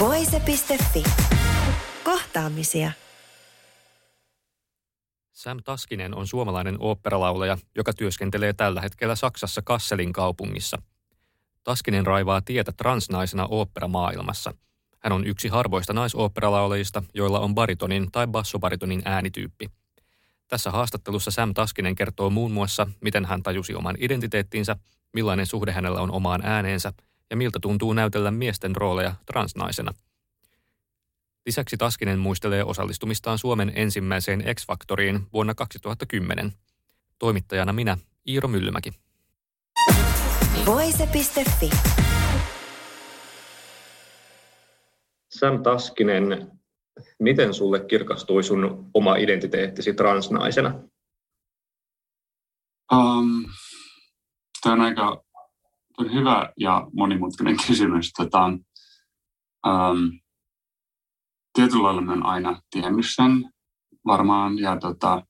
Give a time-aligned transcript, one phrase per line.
[0.00, 1.02] Voise.fi.
[2.04, 2.92] Kohtaamisia.
[5.32, 10.82] Sam Taskinen on suomalainen oopperalaulaja, joka työskentelee tällä hetkellä Saksassa Kasselin kaupungissa.
[11.64, 14.54] Taskinen raivaa tietä transnaisena oopperamaailmassa.
[14.98, 19.70] Hän on yksi harvoista naisoopperalaulajista, joilla on baritonin tai bassobaritonin äänityyppi.
[20.48, 24.76] Tässä haastattelussa Sam Taskinen kertoo muun muassa, miten hän tajusi oman identiteettinsä,
[25.12, 26.92] millainen suhde hänellä on omaan ääneensä
[27.30, 29.94] ja miltä tuntuu näytellä miesten rooleja transnaisena–
[31.46, 36.52] Lisäksi Taskinen muistelee osallistumistaan Suomen ensimmäiseen X-Factoriin vuonna 2010.
[37.18, 38.90] Toimittajana minä, Iiro Myllymäki.
[40.66, 41.70] Voise.fi.
[45.28, 46.50] Sam Taskinen,
[47.18, 50.68] miten sulle kirkastui sun oma identiteettisi transnaisena?
[52.92, 53.44] Um,
[54.62, 55.24] tämä on aika
[56.00, 58.12] on hyvä ja monimutkainen kysymys.
[58.12, 58.44] Tota,
[59.66, 60.20] um,
[61.52, 63.50] tietyllä lailla mä aina tiennyt sen
[64.06, 64.58] varmaan.
[64.58, 65.22] Ja tota,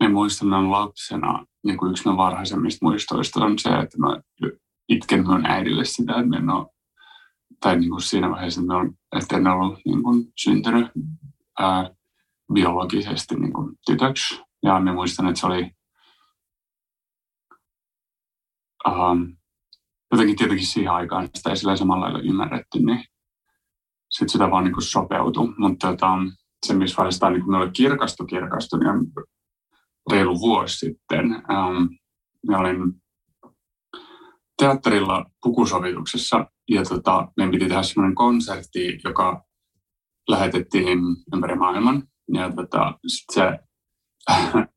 [0.00, 4.20] me muistan mä lapsena, niin kuin yksi varhaisemmista muistoista on se, että mä
[4.88, 6.66] itken mun äidille sitä, että me en ole,
[7.60, 10.86] tai niin kuin siinä vaiheessa, että, on, että en ollut niin kuin syntynyt
[11.58, 11.90] ää,
[12.52, 14.42] biologisesti niin kuin tytöksi.
[14.62, 15.70] Ja me muistan, että se oli
[18.88, 19.36] um,
[20.12, 23.04] jotenkin tietenkin siihen aikaan sitä ei sillä samalla lailla ymmärretty, niin
[24.10, 25.54] sitten sitä vaan niin sopeutui.
[25.58, 26.08] Mutta tota,
[26.66, 29.12] se, missä vaiheessa tämä niin minulle kirkastui, kirkastui, niin
[30.10, 31.32] reilu vuosi sitten.
[31.32, 31.84] Ähm,
[32.48, 32.78] mä olin
[34.58, 39.44] teatterilla pukusovituksessa ja tota, meidän piti tehdä semmoinen konsertti, joka
[40.28, 40.98] lähetettiin
[41.34, 42.02] ympäri maailman.
[42.32, 43.58] Ja tota, sit se,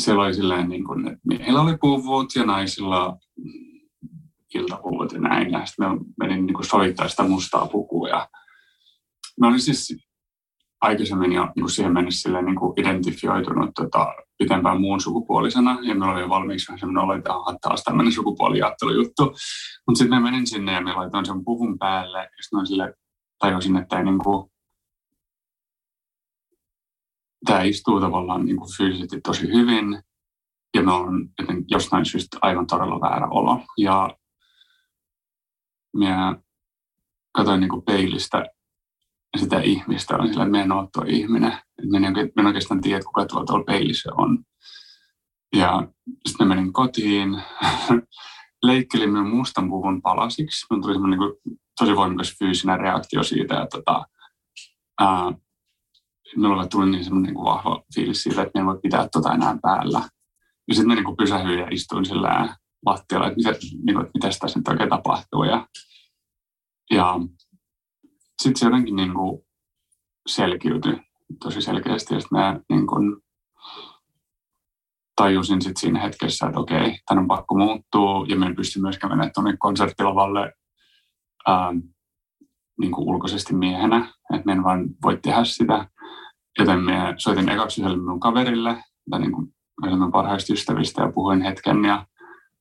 [0.00, 3.16] siellä oli silleen, niin kuin, että miehillä oli puvut ja naisilla
[4.54, 5.50] iltapuvut ja näin.
[5.50, 8.08] Ja sitten mä menin niin sovittaa sitä mustaa pukua.
[8.08, 8.28] Ja
[9.40, 9.96] mä olin siis
[10.80, 15.78] aikaisemmin jo niin kuin siihen mennessä silleen, niin kuin identifioitunut tota, pitempään muun sukupuolisena.
[15.82, 17.30] Ja meillä oli jo valmiiksi vähän semmoinen olo, että
[17.60, 19.24] taas tämmöinen sukupuoliajattelujuttu.
[19.86, 22.18] Mutta sitten mä menin sinne ja mä laitoin sen puvun päälle.
[22.18, 22.94] Ja sitten sille
[23.38, 24.49] tajusin, että ei niin kuin,
[27.44, 30.02] tämä istuu tavallaan niin kuin fyysisesti tosi hyvin.
[30.74, 31.28] Ja me on
[31.68, 33.60] jostain syystä aivan todella väärä olo.
[33.78, 34.16] Ja
[35.96, 36.36] minä
[37.32, 38.44] katsoin niin kuin peilistä
[39.38, 41.58] sitä ihmistä, on sillä, että minä en ole tuo ihminen.
[41.90, 44.44] Minä en, oikeastaan tiedä, kuka tuolla, tuolla peilissä on.
[45.56, 45.88] Ja
[46.28, 47.42] sitten menin kotiin,
[48.62, 50.66] leikkelin minun mustan puvun palasiksi.
[50.70, 54.04] Minulla tuli niin tosi voimakas fyysinen reaktio siitä, että tota,
[55.00, 55.32] ää,
[56.36, 59.58] minulle tuli niin semmoinen niin vahva fiilis siitä, että minä en voi pitää tuota enää
[59.62, 60.00] päällä.
[60.68, 64.58] Ja sitten niin pysähdyin ja istuin sillä lattialla, että mitä, niin kuin, että mitä tässä
[64.58, 65.44] nyt oikein tapahtuu.
[65.44, 65.66] Ja,
[66.90, 67.14] ja
[68.42, 69.42] sitten se jotenkin niin kuin
[70.26, 71.00] selkiytyi
[71.40, 72.14] tosi selkeästi.
[72.14, 73.16] Ja sitten mä niin kuin
[75.16, 78.26] tajusin sitten siinä hetkessä, että okei, tämän on pakko muuttua.
[78.28, 80.52] Ja mä en pysty mennä tuonne konserttilavalle
[81.46, 81.72] ää,
[82.80, 84.14] niin kuin ulkoisesti miehenä.
[84.34, 85.88] Että mä en vaan voi tehdä sitä.
[86.58, 89.54] Joten mä soitin ekaksi yhdelle minun kaverille, tai niin kuin
[90.12, 91.84] parhaista ystävistä, ja puhuin hetken.
[91.84, 92.06] Ja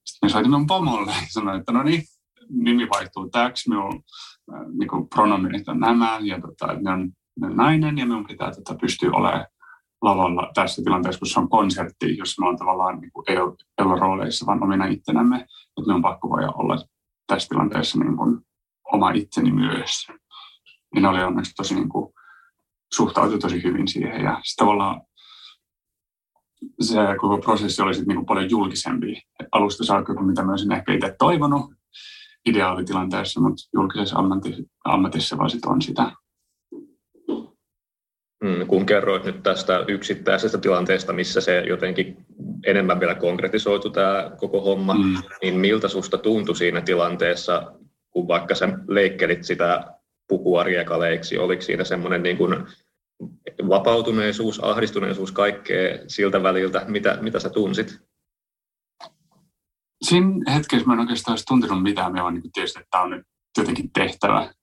[0.06, 2.04] sitten me soitimme mun pomolle ja sanoin, että no niin,
[2.50, 4.04] nimi vaihtuu täksi, minun
[4.54, 8.52] äh, niin pronominit on nämä ja tota, ne on, ne on nainen ja minun pitää
[8.52, 9.46] tota, pystyä olemaan
[10.02, 13.56] lavalla tässä tilanteessa, kun se on konsertti, jossa me on tavallaan niin kuin, ei, ole,
[13.78, 16.78] ei ole rooleissa, vaan omina itsenämme, että me on pakko voida olla
[17.28, 18.40] tässä tilanteessa niin kuin,
[18.94, 20.08] oma itseni myös.
[20.96, 22.14] Ja ne oli onneksi tosi niin kuin,
[22.94, 25.02] suhtautui tosi hyvin siihen ja sitten tavallaan
[26.82, 29.22] se koko prosessi oli sitten niin paljon julkisempi
[29.52, 31.72] alusta saakka kuin mitä mä olisin ehkä itse toivonut
[32.46, 36.12] ideaalitilanteessa, mutta julkisessa ammatissa, ammatissa vaan sit on sitä.
[38.44, 42.18] Mm, kun kerroit nyt tästä yksittäisestä tilanteesta, missä se jotenkin
[42.66, 45.16] enemmän vielä konkretisoitu tämä koko homma, mm.
[45.42, 47.74] niin miltä susta tuntui siinä tilanteessa,
[48.10, 49.99] kun vaikka sä leikkelit sitä
[50.30, 52.56] pukua riekaleiksi, oliko siinä semmoinen niin kuin
[53.70, 58.00] vapautuneisuus, ahdistuneisuus, kaikkea siltä väliltä, mitä, mitä sä tunsit?
[60.02, 62.12] Siinä hetkessä mä en oikeastaan olisi tuntenut mitään.
[62.12, 63.26] Mä vaan niin tietysti, että tämä on nyt
[63.58, 64.54] jotenkin tehtävä.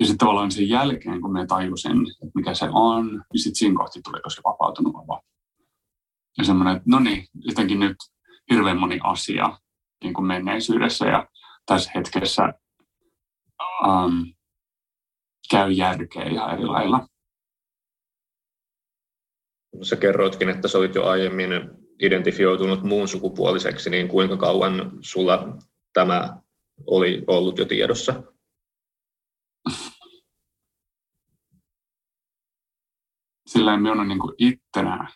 [0.00, 3.76] Ja sitten tavallaan sen jälkeen, kun me tajusin, että mikä se on, niin sitten siinä
[3.76, 5.20] kohti tuli tosi vapautunut olo.
[6.38, 7.96] Ja semmoinen, että no niin, jotenkin nyt
[8.50, 9.58] hirveän moni asia
[10.04, 11.28] niin kuin menneisyydessä ja
[11.66, 12.54] tässä hetkessä
[13.86, 14.32] um,
[15.50, 17.06] käy järkeä ihan eri lailla.
[19.82, 21.50] Sä kerroitkin, että sä olit jo aiemmin
[22.02, 25.58] identifioitunut muun sukupuoliseksi, niin kuinka kauan sulla
[25.92, 26.42] tämä
[26.86, 28.22] oli ollut jo tiedossa?
[33.46, 35.08] Sillä minä olen niin ittenä,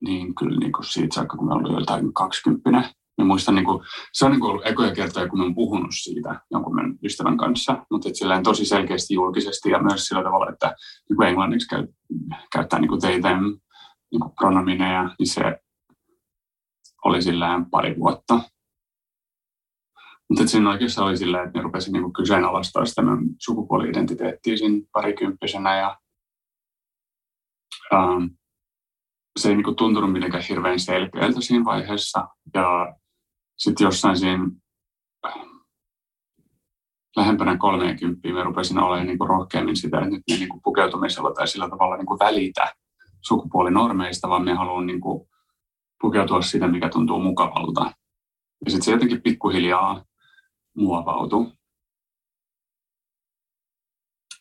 [0.00, 4.24] niin kyllä niin kuin siitä saakka, kun olin jotain 20 Mä muistan, niin kuin, se
[4.24, 7.86] on niin kuin ollut ekoja kertoja, kun mä oon puhunut siitä jonkun meidän ystävän kanssa,
[7.90, 10.74] mutta silleen tosi selkeästi julkisesti ja myös sillä tavalla, että
[11.08, 11.86] niin kuin englanniksi käy,
[12.52, 13.42] käyttää niin kuin they, them,
[14.12, 15.42] niin kuin pronomineja, niin se
[17.04, 18.40] oli sillään pari vuotta.
[20.28, 23.02] Mutta siinä oikeassa oli silleen, että ne rupesin niin kyseenalaistaa sitä
[23.38, 25.98] sukupuoli-identiteettiä siinä parikymppisenä ja
[27.94, 28.24] ähm,
[29.38, 32.28] se ei niin kuin tuntunut mitenkään hirveän selkeältä siinä vaiheessa.
[32.54, 32.96] Ja
[33.58, 34.48] sitten jossain siinä
[37.16, 41.32] lähempänä 30 mä rupesin olemaan niin kuin rohkeammin sitä, että nyt me niin kuin pukeutumisella
[41.32, 42.74] tai sillä tavalla niin kuin välitä
[43.20, 45.28] sukupuolinormeista, vaan me haluan niin kuin
[46.00, 47.84] pukeutua sitä, mikä tuntuu mukavalta.
[48.64, 50.04] Ja sitten se jotenkin pikkuhiljaa
[50.76, 51.52] muovautui.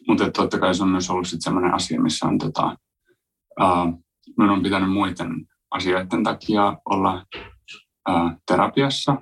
[0.08, 2.78] Mutta totta kai se on myös ollut sellainen asia, missä on tota,
[3.62, 4.04] uh,
[4.38, 7.26] minun on pitänyt muiden asioiden takia olla
[8.48, 9.22] terapiassa.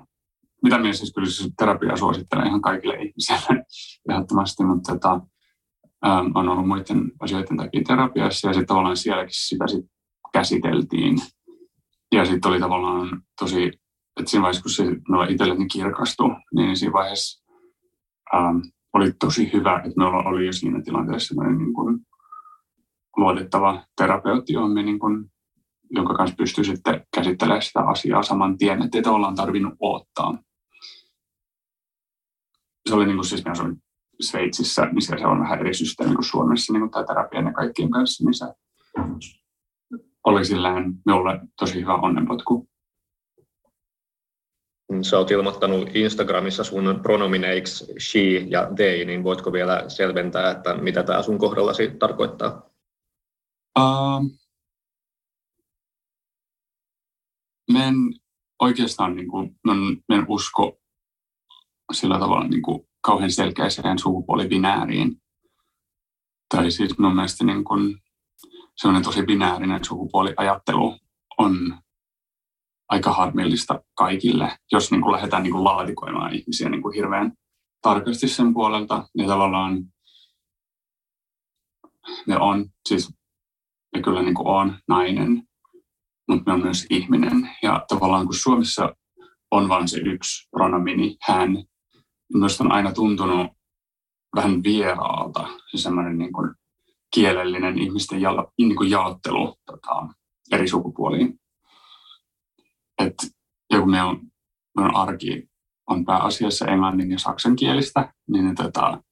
[0.62, 3.64] Mitä minä siis kyllä siis terapiaa suosittelen ihan kaikille ihmisille
[4.10, 5.20] ehdottomasti, mutta tota,
[6.34, 9.84] on ollut muiden asioiden takia terapiassa ja sitten tavallaan sielläkin sitä sit
[10.32, 11.18] käsiteltiin.
[12.12, 13.64] Ja sitten oli tavallaan tosi,
[14.20, 17.44] että siinä vaiheessa kun se minulla itselleni kirkastui, niin siinä vaiheessa
[18.34, 18.62] um,
[18.92, 21.98] oli tosi hyvä, että me oli jo siinä tilanteessa niin kuin
[23.16, 25.30] luotettava terapeutti, johon me niin kuin,
[25.90, 30.38] jonka kanssa pystyy sitten käsittelemään sitä asiaa saman tien, että ei tavallaan tarvinnut odottaa.
[32.88, 33.76] Se oli niin kuin siis, minä
[34.20, 37.52] Sveitsissä, niin siellä se on vähän eri systeemi kuin Suomessa, niin kuin tämä terapia ja
[37.52, 38.46] kaikkien kanssa, niin se
[40.24, 42.68] oli sillään minulle tosi hyvä onnenpotku.
[45.02, 51.02] Sä oot ilmoittanut Instagramissa sun pronomineiksi she ja they, niin voitko vielä selventää, että mitä
[51.02, 52.62] tämä sun kohdallasi tarkoittaa?
[53.78, 54.30] Uh,
[57.72, 57.94] men
[58.60, 59.56] oikeastaan niin kuin,
[60.08, 60.78] men, usko
[61.92, 65.22] sillä tavalla niin kuin, kauhean selkeäseen sukupuolibinääriin.
[66.54, 68.02] Tai siis mun mielestä niin kuin,
[68.76, 70.98] sellainen tosi binäärinen sukupuoliajattelu
[71.38, 71.78] on
[72.88, 77.32] aika harmillista kaikille, jos niin kuin lähdetään niin kuin laatikoimaan ihmisiä niin kuin hirveän
[77.82, 79.08] tarkasti sen puolelta.
[79.14, 79.84] Ja tavallaan
[82.26, 83.14] ne on, siis
[83.96, 85.42] ja kyllä niin kuin olen nainen,
[86.28, 87.50] mutta olen myös ihminen.
[87.62, 88.94] Ja tavallaan kun Suomessa
[89.50, 91.64] on vain se yksi pronomini, hän,
[92.34, 93.46] minusta on aina tuntunut
[94.36, 96.54] vähän vieraalta se semmoinen niin kuin
[97.14, 100.06] kielellinen ihmisten ja, niin kuin jaottelu tota,
[100.52, 101.40] eri sukupuoliin.
[102.98, 103.14] Et,
[103.72, 104.20] ja kun meidän,
[104.76, 105.48] meidän arki
[105.86, 109.02] on pääasiassa englannin ja saksankielistä, niin tota,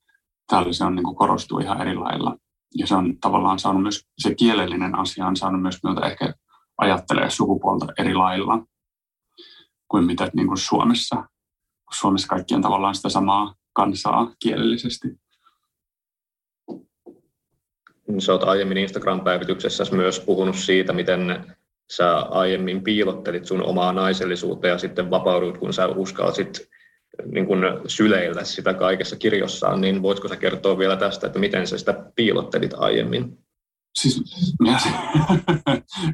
[0.47, 2.37] täällä se on, niin kuin korostuu ihan eri lailla
[2.75, 6.35] ja se on tavallaan saanut myös, se kielellinen asia on saanut myös minulta ehkä
[6.79, 8.67] ajattelee sukupuolta eri lailla
[9.89, 11.25] kuin mitä niin kuin Suomessa.
[11.93, 15.09] Suomessa kaikki on tavallaan sitä samaa kansaa kielellisesti.
[18.19, 21.55] Sä oot aiemmin Instagram-päivityksessä myös puhunut siitä, miten
[21.91, 26.69] sä aiemmin piilottelit sun omaa naisellisuutta ja sitten vapaudut, kun sä uskalsit
[27.25, 31.79] niin kuin syleillä sitä kaikessa kirjossaan, niin voitko sä kertoa vielä tästä, että miten sä
[31.79, 33.44] sitä piilottelit aiemmin?
[33.99, 34.23] Siis
[34.61, 34.81] minä,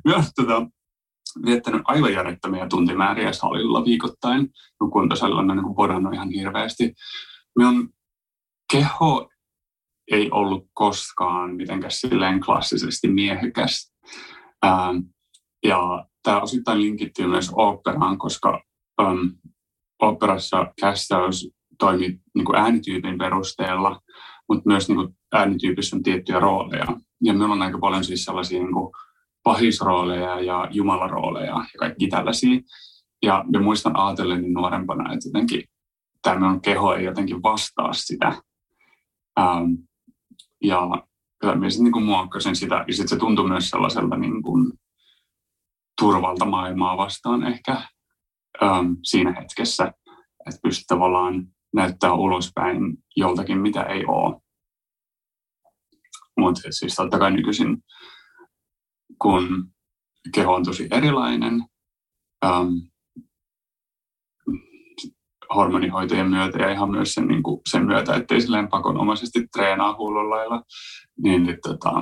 [0.06, 0.66] olen tota,
[1.46, 6.94] viettänyt aivan järjettömiä tuntimääriä salilla viikoittain, kun kuntosalilla on niin podannut ihan hirveästi.
[7.56, 7.88] Minun
[8.72, 9.30] keho
[10.10, 13.92] ei ollut koskaan mitenkään silleen klassisesti miehekäs.
[14.64, 14.96] Ähm,
[15.64, 18.62] ja tämä osittain linkittyy myös operaan, koska
[19.00, 19.26] ähm,
[20.02, 24.00] operassa kästäys toimii niin kuin äänityypin perusteella,
[24.48, 26.86] mutta myös niin äänityypissä on tiettyjä rooleja.
[27.22, 28.92] Ja meillä on aika paljon siis sellaisia niin kuin
[29.42, 32.60] pahisrooleja ja jumalarooleja ja kaikki tällaisia.
[33.22, 35.64] Ja me muistan ajatelleni nuorempana, että jotenkin
[36.22, 38.42] tämä minun keho ei jotenkin vastaa sitä.
[39.40, 39.72] Ähm,
[40.64, 40.88] ja
[41.40, 42.84] kyllä minä sitten niin muokkasin sitä.
[42.88, 44.72] Ja sitten se tuntui myös sellaiselta niin kuin
[46.00, 47.72] turvalta maailmaa vastaan ehkä
[48.62, 49.92] ähm, siinä hetkessä,
[50.46, 54.40] että pystyy tavallaan näyttää ulospäin joltakin, mitä ei ole.
[56.40, 57.84] Mutta siis totta kai nykyisin,
[59.22, 59.66] kun
[60.34, 61.64] keho on tosi erilainen,
[62.44, 62.68] ähm,
[65.54, 70.30] hormonihoitojen myötä ja ihan myös sen, niin kuin, sen myötä, ettei silleen pakonomaisesti treenaa hullun
[70.30, 70.62] lailla,
[71.22, 71.92] niin, niin tota,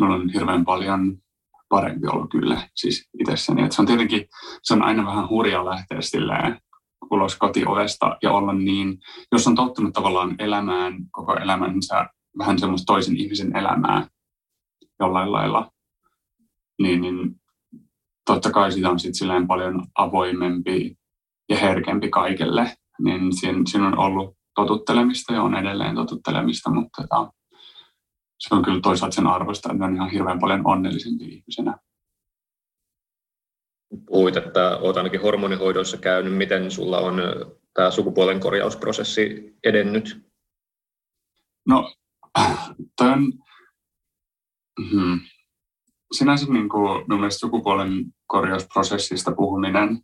[0.00, 1.18] mulla on hirveän paljon
[1.68, 3.62] parempi olo kyllä siis itsessäni.
[3.62, 4.26] Et se on tietenkin,
[4.62, 6.60] se on aina vähän hurjaa lähteä silleen
[7.10, 8.98] ulos kotiovesta ja olla niin,
[9.32, 12.06] jos on tottunut tavallaan elämään koko elämänsä
[12.38, 14.06] vähän semmoista toisen ihmisen elämää
[15.00, 15.70] jollain lailla,
[16.82, 17.40] niin, niin
[18.26, 20.96] totta kai sitä on sitten paljon avoimempi
[21.48, 27.32] ja herkempi kaikelle, niin siinä, siinä on ollut totuttelemista ja on edelleen totuttelemista, mutta tota,
[28.38, 31.78] se on kyllä toisaalta sen arvosta, että on ihan hirveän paljon onnellisempi ihmisenä.
[34.06, 36.36] Puhuit, että olet ainakin hormonihoidoissa käynyt.
[36.36, 37.16] Miten sulla on
[37.74, 40.26] tämä sukupuolen korjausprosessi edennyt?
[41.68, 41.94] No,
[42.98, 43.32] on,
[44.90, 45.20] hmm,
[46.12, 50.02] sinänsä niin kuin, mielestä sukupuolen korjausprosessista puhuminen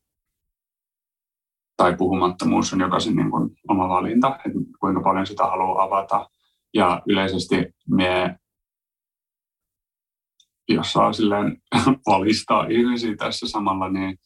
[1.77, 6.31] tai puhumattomuus on jokaisen niin kuin, oma valinta, että kuinka paljon sitä haluaa avata.
[6.75, 7.57] Ja yleisesti
[7.89, 8.39] me,
[10.69, 11.63] jos saa silleen
[12.07, 14.19] valistaa ihmisiä tässä samalla, niin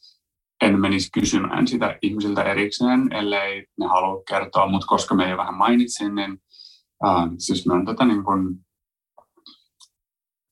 [0.62, 5.54] en menisi kysymään sitä ihmisiltä erikseen, ellei ne halua kertoa, mutta koska me jo vähän
[5.54, 6.38] mainitsin, niin
[7.06, 8.56] äh, siis me on tätä niin kuin,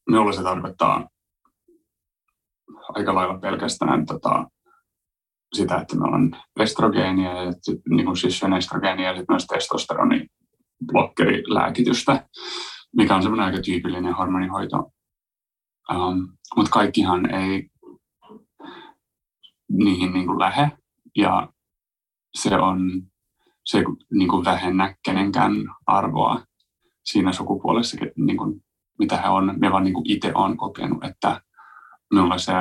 [0.09, 1.09] minulle se tarkoittaa
[2.89, 4.47] aika lailla pelkästään tota,
[5.55, 6.31] sitä, että meillä on
[6.61, 7.53] estrogeenia, ja
[7.89, 10.27] niin kuin siis estrogeenia ja sitten myös testosteroni
[12.97, 14.93] mikä on semmoinen aika tyypillinen hormonihoito.
[15.93, 17.71] Um, Mutta kaikkihan ei
[19.69, 20.71] niihin niin kuin lähe
[21.17, 21.53] ja
[22.35, 23.03] se on
[23.65, 25.53] se ei niin kuin vähennä kenenkään
[25.87, 26.45] arvoa
[27.05, 28.65] siinä sukupuolessa, niin kuin,
[28.99, 29.55] mitä he on.
[29.61, 31.41] Me vaan niin kuin itse on kokenut, että
[32.11, 32.53] minulla se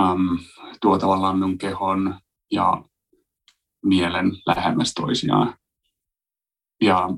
[0.00, 0.38] um,
[0.80, 2.84] tuo tavallaan minun kehon ja
[3.84, 5.54] mielen lähemmäs toisiaan.
[6.82, 7.08] Ja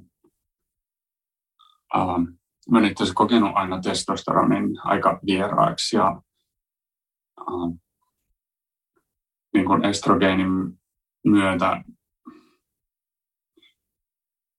[1.97, 2.39] um,
[2.71, 6.23] mä olen itse kokenut aina testosteronin aika vieraaksi ja
[7.51, 7.79] um,
[9.55, 10.49] niin kuin estrogeenin
[11.25, 11.83] myötä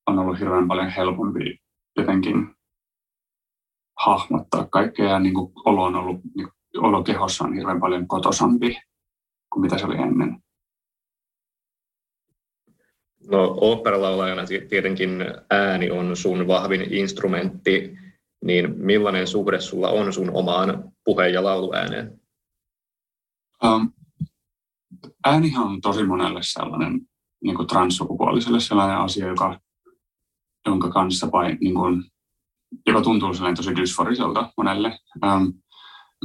[0.08, 1.60] on ollut hirveän paljon helpompi
[1.98, 2.56] jotenkin
[3.98, 6.48] hahmottaa kaikkea ja niin kuin olo on ollut, niin
[6.78, 8.78] olo kehossa on hirveän paljon kotosampi
[9.54, 10.44] kuin mitä se oli ennen.
[13.32, 15.12] No oopperalaulajana tietenkin
[15.50, 17.98] ääni on sun vahvin instrumentti,
[18.44, 22.22] niin millainen suhde sulla on sun omaan puhe- ja lauluääneen?
[23.64, 23.94] Um,
[25.26, 27.02] äänihän on tosi monelle sellainen
[27.44, 29.60] niin kuin transsukupuoliselle sellainen asia, joka,
[30.66, 32.04] jonka kanssa vai, niin kuin,
[32.88, 35.00] joka tuntuu tosi dysforiselta monelle.
[35.26, 35.54] Um,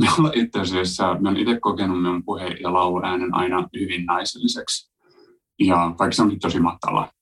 [0.00, 4.91] me itse asiassa, olen itse kokenut minun puhe- ja lauluäänen aina hyvin naiselliseksi
[5.66, 7.12] ja vaikka se on tosi matala.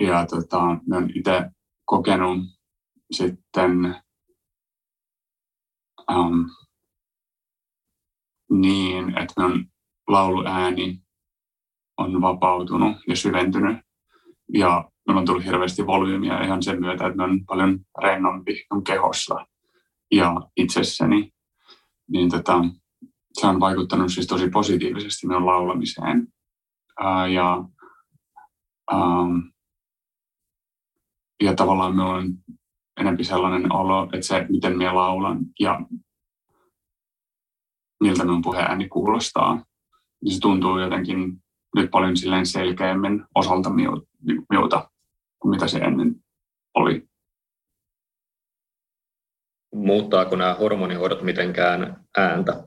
[0.00, 1.50] Ja tota, mä oon itse
[1.84, 2.38] kokenut
[3.10, 4.02] sitten
[6.10, 6.50] um,
[8.50, 9.66] niin, että minun
[10.08, 11.00] lauluääni
[11.98, 13.76] on vapautunut ja syventynyt.
[14.52, 19.46] Ja minulla on tullut hirveästi volyymiä ihan sen myötä, että on paljon rennompi kehossa
[20.12, 21.32] ja itsessäni.
[22.10, 22.64] Niin tota,
[23.32, 26.28] se on vaikuttanut siis tosi positiivisesti minun laulamiseen
[27.32, 27.64] ja,
[28.92, 29.38] ähm,
[31.42, 32.34] ja tavallaan minulla on
[33.00, 35.80] enemmän sellainen olo, että se, miten minä laulan ja
[38.00, 39.64] miltä minun puheääni kuulostaa,
[40.24, 41.42] niin se tuntuu jotenkin
[41.76, 43.70] nyt paljon silleen selkeämmin osalta
[44.50, 44.90] miuta
[45.38, 46.14] kuin mitä se ennen
[46.74, 47.08] oli.
[49.74, 52.66] Muuttaako nämä hormonihoidot mitenkään ääntä?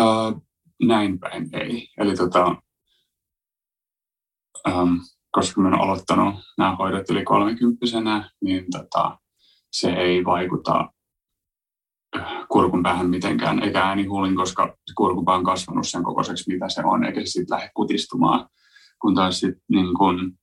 [0.00, 0.42] Uh,
[0.82, 1.88] näin päin ei.
[1.98, 2.56] Eli tota,
[4.68, 4.94] ähm,
[5.30, 9.18] koska mä olen aloittanut nämä hoidot yli 30 niin tota,
[9.72, 10.88] se ei vaikuta
[12.16, 17.04] äh, kurkun päähän mitenkään, eikä äänihuulin, koska kurkupää on kasvanut sen kokoiseksi, mitä se on,
[17.04, 18.48] eikä se sitten lähde kutistumaan.
[19.00, 20.38] Kun taas sit, niin kun,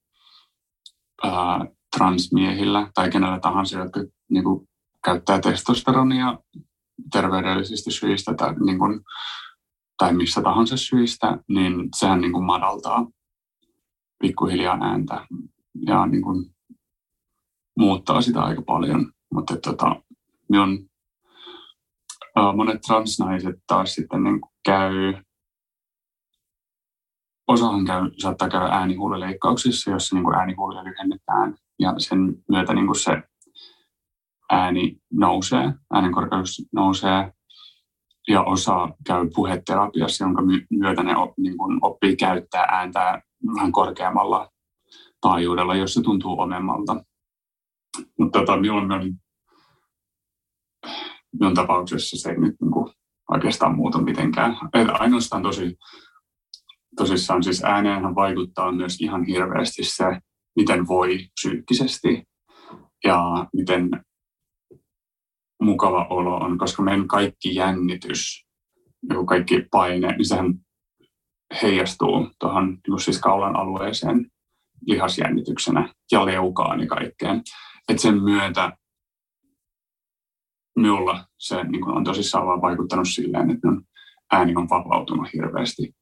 [1.23, 1.61] ää, äh,
[1.97, 4.67] transmiehillä tai kenellä tahansa, jotka niin kun,
[5.05, 6.39] käyttää testosteronia
[7.11, 9.01] terveydellisistä syistä tai, niin kun,
[9.97, 13.07] tai missä tahansa syistä, niin sehän niin kun, madaltaa
[14.19, 15.27] pikkuhiljaa ääntä
[15.87, 16.45] ja niin kuin
[17.77, 19.11] muuttaa sitä aika paljon.
[19.33, 19.95] Mutta tota,
[20.59, 20.79] on,
[22.55, 25.13] monet transnaiset taas sitten niin käy
[27.47, 31.55] osahan käy, saattaa käydä äänihuulileikkauksissa, jossa niin äänihuulia lyhennetään.
[31.79, 33.23] Ja sen myötä niin kuin se
[34.51, 37.33] ääni nousee, äänen korkeus nousee.
[38.27, 43.21] Ja osa käy puheterapiassa, jonka myötä ne niin kuin oppii käyttää ääntä
[43.55, 44.49] vähän korkeammalla
[45.21, 47.03] taajuudella, jos se tuntuu omemmalta.
[48.19, 49.15] Mutta tota, minun, minun,
[51.39, 52.93] minun tapauksessa se ei nyt niin kuin
[53.31, 54.57] oikeastaan muuta mitenkään.
[54.73, 55.77] Et ainoastaan tosi,
[56.97, 60.05] tosissaan siis ääneenhän vaikuttaa myös ihan hirveästi se,
[60.55, 62.23] miten voi psyykkisesti
[63.03, 63.89] ja miten
[65.61, 68.45] mukava olo on, koska meidän kaikki jännitys,
[69.09, 70.53] joku kaikki paine, niin sehän
[71.61, 74.31] heijastuu tuohon siis kaulan alueeseen
[74.85, 77.41] lihasjännityksenä ja leukaan ja kaikkeen.
[77.89, 78.71] Et sen myötä
[80.75, 83.87] minulla se niin on tosissaan vaan vaikuttanut silleen, että minun
[84.31, 85.95] ääni on vapautunut hirveästi.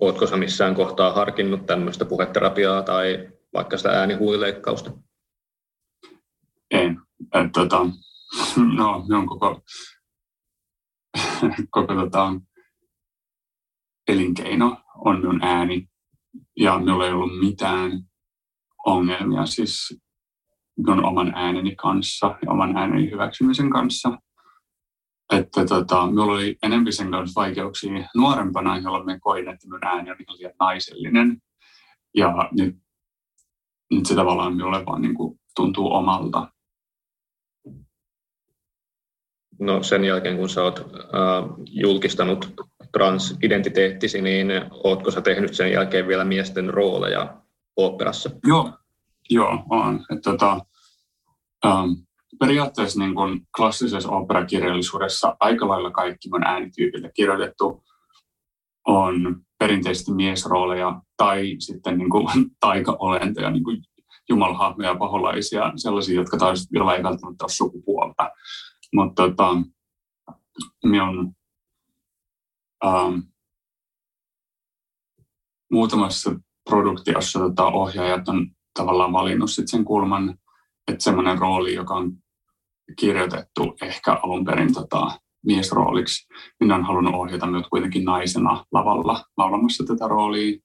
[0.00, 4.90] Oletko sinä missään kohtaa harkinnut tämmöistä puheterapiaa tai vaikka sitä äänihuulileikkausta?
[6.70, 7.00] En.
[7.34, 7.86] Et, tota,
[8.76, 9.60] no, minun koko,
[11.70, 12.32] koko tota,
[14.08, 15.88] elinkeino on minun ääni.
[16.56, 17.92] Ja minulla ei ollut mitään
[18.86, 20.00] ongelmia siis
[20.76, 24.18] minun oman ääneni kanssa ja oman ääneni hyväksymisen kanssa.
[25.32, 30.10] Että tota, minulla oli enemmän sen kanssa vaikeuksia nuorempana, jolloin me koin, että minun ääni
[30.10, 31.42] on ihan liian naisellinen.
[32.16, 32.76] Ja nyt,
[33.90, 36.48] nyt se tavallaan minulle vaan niin kuin tuntuu omalta.
[39.60, 42.54] No sen jälkeen, kun sä oot äh, julkistanut
[42.92, 44.48] transidentiteettisi, niin
[44.84, 47.36] ootko sä tehnyt sen jälkeen vielä miesten rooleja
[47.76, 48.30] oopperassa?
[48.46, 48.72] Joo,
[49.30, 50.06] joo on.
[50.12, 50.60] Et, tota,
[51.66, 51.90] ähm,
[52.40, 57.84] periaatteessa niin kun klassisessa oopperakirjallisuudessa aika lailla kaikki mun äänityypille kirjoitettu
[58.86, 62.26] on perinteisesti miesrooleja tai sitten niin kuin
[62.60, 63.82] taikaolentoja, niin kuin
[64.28, 68.30] jumalhahmoja, paholaisia, sellaisia, jotka taas joilla ei välttämättä ole sukupuolta.
[68.94, 69.56] Mutta tota,
[70.84, 71.34] minun
[72.84, 73.18] ähm,
[75.70, 76.30] muutamassa
[76.70, 80.38] produktiossa tota, ohjaajat on tavallaan valinnut sit sen kulman,
[80.88, 82.12] että semmoinen rooli, joka on
[82.98, 86.26] kirjoitettu ehkä alun perin tota, miesrooliksi,
[86.60, 90.58] niin on halunnut ohjata minut kuitenkin naisena lavalla laulamassa tätä roolia.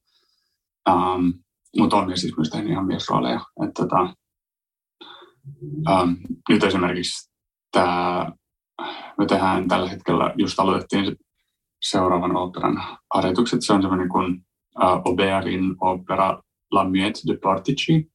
[0.89, 1.29] Ähm,
[1.77, 3.41] mutta on siis myös tehnyt ihan miesrooleja.
[3.67, 4.15] että tota,
[5.89, 6.11] ähm,
[6.49, 7.31] nyt esimerkiksi
[7.71, 8.31] tämä,
[9.17, 11.15] me tehdään tällä hetkellä, just aloitettiin
[11.89, 13.61] seuraavan operan harjoitukset.
[13.61, 14.45] Se on semmoinen kuin
[14.83, 18.11] uh, Auberin opera La Miette de Portici.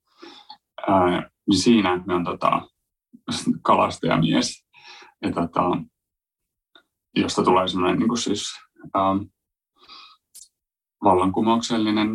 [0.89, 2.63] Uh, niin siinä me on tota,
[3.63, 4.67] kalastajamies,
[5.23, 5.63] ja tota,
[7.17, 8.45] josta tulee semmoinen niin kuin siis,
[8.85, 9.31] um,
[11.05, 12.09] vallankumouksellinen,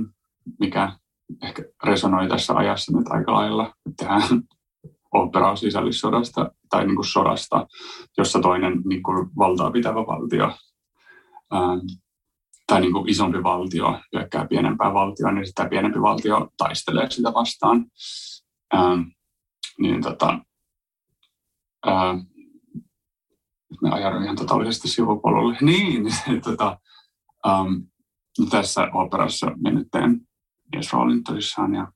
[0.60, 0.98] mikä
[1.44, 3.74] ehkä resonoi tässä ajassa nyt aika lailla.
[3.98, 4.22] Tehdään
[5.14, 7.68] operaa sisällissodasta tai niin kuin sodasta,
[8.18, 10.52] jossa toinen niin kuin valtaa pitävä valtio
[12.68, 17.86] tai niin kuin isompi valtio hyökkää pienempää valtioa, niin sitä pienempi valtio taistelee sitä vastaan.
[18.74, 19.02] Ähm,
[19.80, 20.40] niin tota,
[21.88, 22.18] ähm,
[23.82, 25.58] me ajaudun ihan totaalisesti sivupolulle.
[25.62, 26.80] Niin, niin tota,
[27.48, 27.74] ähm,
[28.50, 30.22] tässä operassa me nyt teen
[30.72, 31.92] miesroolin tosissaan ja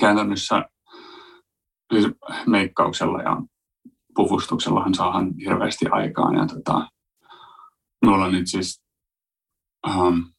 [0.00, 0.64] käytännössä
[1.92, 2.06] siis
[2.46, 3.42] meikkauksella ja
[4.14, 6.34] puvustuksellahan saahan hirveästi aikaan.
[6.34, 6.88] Ja tota,
[8.04, 8.82] mulla on nyt siis
[9.86, 10.32] um,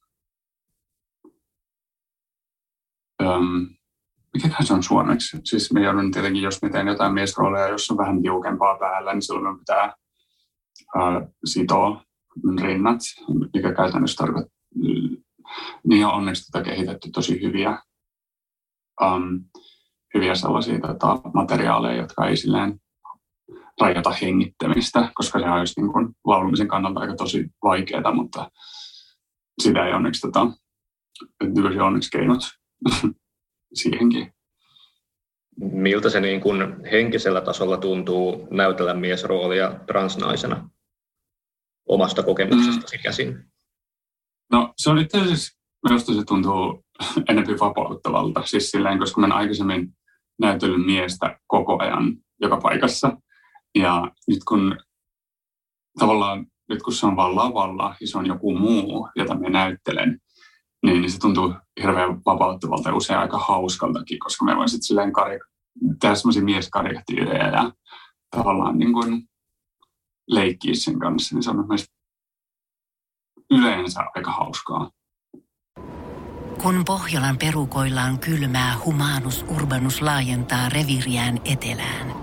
[3.24, 3.68] um,
[4.34, 5.38] mikähän se on suomeksi?
[5.44, 9.22] Siis me joudun tietenkin, jos me teen jotain miesrooleja, jos on vähän tiukempaa päällä, niin
[9.22, 9.94] silloin me pitää
[10.96, 12.04] uh, sitoa
[12.62, 13.00] rinnat,
[13.54, 14.58] mikä käytännössä tarkoittaa,
[15.88, 17.80] niin on onneksi tätä kehitetty tosi hyviä
[19.02, 19.46] um,
[20.14, 22.80] hyviä sellaisia tota, materiaaleja, jotka ei silleen
[23.82, 28.52] rajoita hengittämistä, koska se olisi niin kuin laulumisen kannalta aika tosi vaikeaa, mutta
[29.62, 30.48] sitä ei onneksi, tota,
[31.44, 32.40] nykyisin onneksi keinot
[33.74, 34.34] siihenkin.
[35.60, 40.70] Miltä se niin kuin henkisellä tasolla tuntuu näytellä miesroolia transnaisena
[41.90, 43.04] omasta kokemuksestasi mm.
[43.04, 43.44] käsin?
[44.52, 46.86] No se on itse asiassa, minusta se tuntuu
[47.30, 49.90] enemmän vapauttavalta, siis silleen, koska mä aikaisemmin
[50.40, 53.18] näytellyt miestä koko ajan joka paikassa.
[53.76, 54.78] Ja nyt kun
[56.00, 60.22] tavallaan, nyt kun se on vaan lavalla ja se on joku muu, jota me näyttelen,
[60.86, 65.12] niin, niin se tuntuu hirveän vapauttavalta ja usein aika hauskaltakin, koska me voin sitten silleen
[65.12, 65.54] karik-
[66.02, 67.72] tehdä semmoisia mieskarikatyyrejä ja
[68.36, 69.30] tavallaan niin kuin
[70.28, 71.86] leikkiä sen kanssa, niin se on myös
[73.52, 74.92] yleensä aika hauskaa.
[76.64, 82.23] Kun Pohjolan perukoillaan kylmää, humanus urbanus laajentaa reviriään etelään.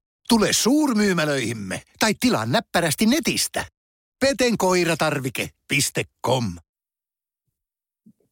[0.31, 3.65] Tule suurmyymälöihimme tai tilaa näppärästi netistä.
[4.19, 6.45] petenkoiratarvike.com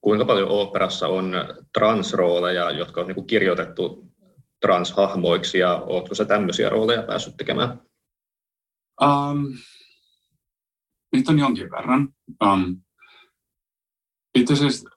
[0.02, 1.34] Kuinka paljon oopperassa on
[1.74, 4.12] transrooleja, jotka on niin kirjoitettu
[4.62, 7.82] transhahmoiksi ja oletko sä tämmöisiä rooleja päässyt tekemään?
[9.02, 9.58] Um,
[11.14, 12.10] niitä on jonkin verran.
[12.44, 12.82] Um,
[14.36, 14.90] itse asiassa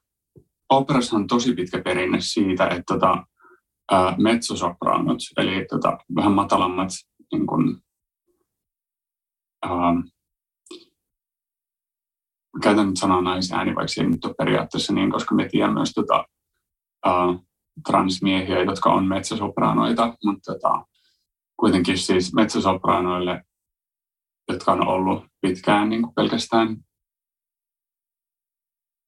[0.69, 3.25] operassa on tosi pitkä perinne siitä, että tota,
[4.17, 6.89] mezzosopranot, eli tota, vähän matalammat
[7.31, 7.81] niin kun,
[9.65, 10.03] uh,
[12.63, 16.25] käytän nyt sanaa naisääni, vaikka se nyt ole periaatteessa niin, koska me tiedämme myös tota,
[17.07, 17.45] uh,
[17.87, 20.85] transmiehiä, jotka on metsäsopranoita, mutta tota,
[21.59, 23.43] kuitenkin siis metsäsopranoille,
[24.49, 26.77] jotka on ollut pitkään niin kuin pelkästään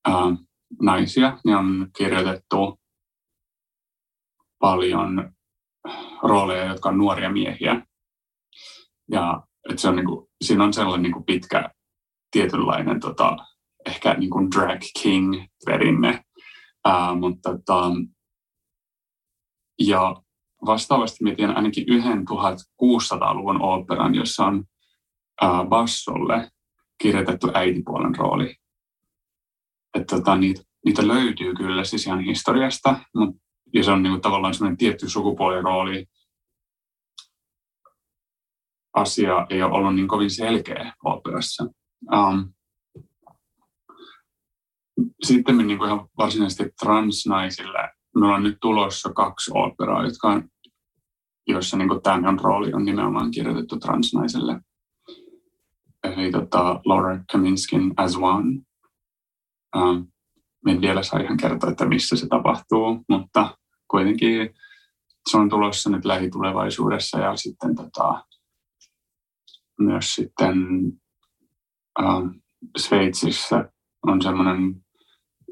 [0.07, 0.35] ää,
[0.81, 2.79] naisia, niin on kirjoitettu
[4.59, 5.33] paljon
[6.23, 7.85] rooleja, jotka on nuoria miehiä.
[9.11, 11.69] Ja että se on niin kuin, siinä on sellainen niin kuin pitkä
[12.31, 13.37] tietynlainen tota,
[13.85, 16.23] ehkä niin kuin drag king perinne,
[16.85, 17.91] ää, mutta tota,
[19.81, 20.15] ja
[20.65, 24.63] vastaavasti mä tiedän ainakin yhden 1600-luvun oopperan, jossa on
[25.41, 26.49] ää, bassolle
[27.01, 28.55] kirjoitettu äitipuolen rooli.
[29.97, 33.44] Että tota, niitä, niitä löytyy kyllä siis ihan historiasta, mutta
[33.75, 36.05] ja se on niin kuin, tavallaan sellainen tietty sukupuolirooli.
[38.93, 41.65] Asia ei ole ollut niin kovin selkeä oopperassa.
[42.13, 42.53] Um,
[45.23, 50.49] sitten niin kuin ihan varsinaisesti transnaisille meillä on nyt tulossa kaksi operaa, jotka on,
[51.47, 54.59] joissa niin tämän rooli on nimenomaan kirjoitettu transnaiselle.
[56.03, 58.61] Eli tota, Laura Kaminskin As One.
[59.77, 60.07] Um,
[60.67, 63.57] en vielä saa ihan kertoa, että missä se tapahtuu, mutta
[63.87, 64.55] kuitenkin
[65.29, 68.25] se on tulossa nyt lähitulevaisuudessa ja sitten tota,
[69.79, 70.57] myös sitten
[72.03, 72.41] um,
[72.77, 73.71] Sveitsissä
[74.03, 74.85] on semmoinen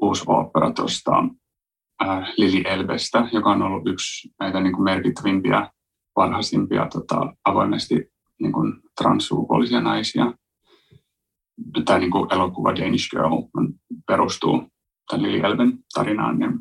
[0.00, 1.24] uusi opera tuosta
[2.02, 5.70] äh, Lili Elbestä, joka on ollut yksi näitä niin kuin merkittävimpiä,
[6.16, 10.32] varhaisimpia tota, avoimesti niin kuin transsukupuolisia naisia.
[11.84, 13.42] Tämä niin kuin elokuva Danish Girl
[14.06, 14.68] perustuu
[15.10, 16.60] tämän Lili Elben tarinaan, niin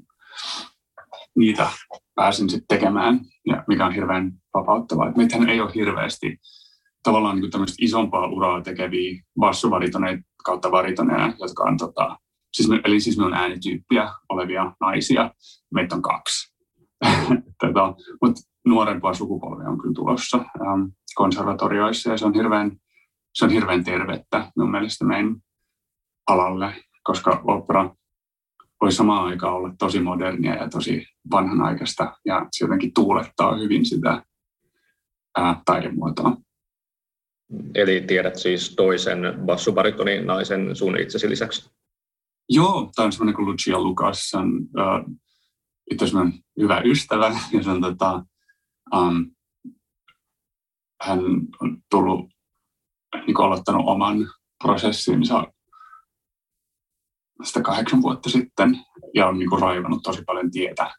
[1.38, 1.70] niitä
[2.16, 5.12] pääsin sitten tekemään, ja mikä on hirveän vapauttavaa.
[5.18, 6.40] Meitähän ei ole hirveästi
[7.04, 12.18] tavallaan niin tämmöistä isompaa uraa tekeviä bassovaritoneita kautta varitoneja, jotka on tota,
[12.54, 15.32] siis me, eli siis on äänityyppiä olevia naisia.
[15.74, 16.54] Meitä on kaksi.
[17.62, 17.80] Tätä,
[18.22, 20.82] mutta nuorempaa sukupolvea on kyllä tulossa ähm,
[21.16, 22.72] konservatorioissa ja se on hirveän,
[23.34, 25.36] se on hirveän tervettä minun mielestä meidän
[26.28, 27.96] alalle, koska opera
[28.84, 34.24] voi samaan aikaan olla tosi modernia ja tosi vanhanaikaista ja se jotenkin tuulettaa hyvin sitä
[35.38, 36.38] ää, taidemuotoa.
[37.76, 41.72] Eli tiedät siis toisen bassubaritonin naisen sun itsesi lisäksi?
[42.50, 44.68] Joo, tämä on semmoinen kuin Lucia Lucas, on
[45.92, 46.06] itse
[46.60, 48.26] hyvä ystävä ja se on, tota,
[48.96, 49.32] um,
[51.02, 51.20] hän
[51.62, 52.30] on tullut,
[53.28, 54.18] niin aloittanut oman
[54.64, 55.53] prosessinsa
[57.44, 58.78] sitä kahdeksan vuotta sitten
[59.16, 60.96] ja on niin kuin raivannut tosi paljon tietä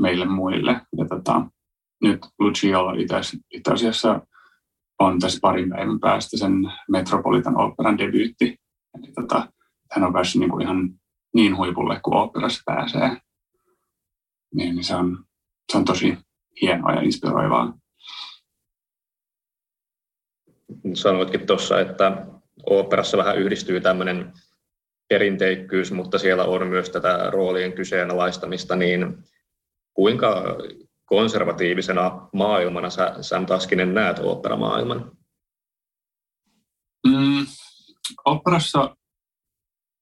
[0.00, 0.80] meille muille.
[0.96, 1.46] Ja tota,
[2.02, 4.20] nyt Lucia itse, itse asiassa
[4.98, 6.52] on tässä parin päivän päästä sen
[6.90, 8.56] Metropolitan Operan debyytti.
[8.98, 9.52] Eli tota,
[9.92, 10.90] hän on päässyt niin kuin ihan
[11.34, 13.20] niin huipulle kuin operassa pääsee.
[14.54, 15.24] Niin, niin se, on,
[15.72, 16.18] se on tosi
[16.60, 17.78] hienoa ja inspiroivaa.
[20.94, 22.26] Sanoitkin tuossa, että
[22.66, 24.32] operassa vähän yhdistyy tämmöinen
[25.08, 29.24] perinteikkyys, mutta siellä on myös tätä roolien kyseenalaistamista, niin
[29.94, 30.56] kuinka
[31.04, 35.12] konservatiivisena maailmana sä, Sam Taskinen näet operamaailman?
[37.06, 37.46] Mm,
[38.24, 38.96] operassa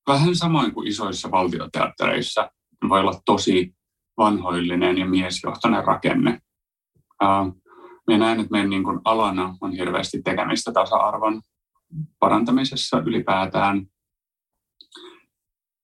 [0.08, 2.50] vähän samoin kuin isoissa valtioteattereissa
[2.88, 3.74] voi olla tosi
[4.16, 6.40] vanhoillinen ja miesjohtoinen rakenne.
[8.06, 11.42] Minä näen, että meidän niin kuin alana on hirveästi tekemistä tasa-arvon
[12.18, 13.86] parantamisessa ylipäätään.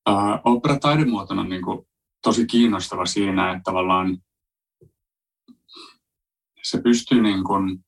[0.09, 1.87] Uh, opera taidemuotona on niin kuin
[2.23, 4.19] tosi kiinnostava siinä, että tavallaan
[6.63, 7.85] se pystyy niin kuin,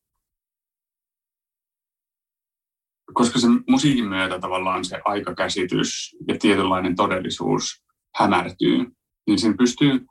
[3.12, 8.92] koska sen musiikin myötä tavallaan se aikakäsitys ja tietynlainen todellisuus hämärtyy,
[9.26, 10.06] niin sen pystyy,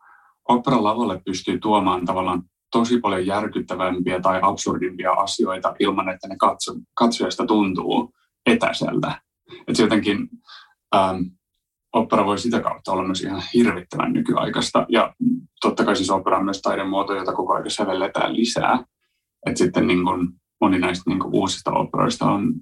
[0.47, 6.73] operan lavalle pystyy tuomaan tavallaan tosi paljon järkyttävämpiä tai absurdimpia asioita ilman, että ne katso,
[6.93, 8.13] katsojasta tuntuu
[8.45, 9.21] etäiseltä.
[9.59, 10.29] Että se jotenkin
[10.95, 11.21] ähm,
[11.93, 14.85] opera voi sitä kautta olla myös ihan hirvittävän nykyaikaista.
[14.89, 15.13] Ja
[15.61, 18.83] totta kai siis opera on myös taidemuoto, jota koko ajan sävelletään lisää.
[19.45, 22.53] Että sitten niin kun moni näistä niin kun uusista operoista on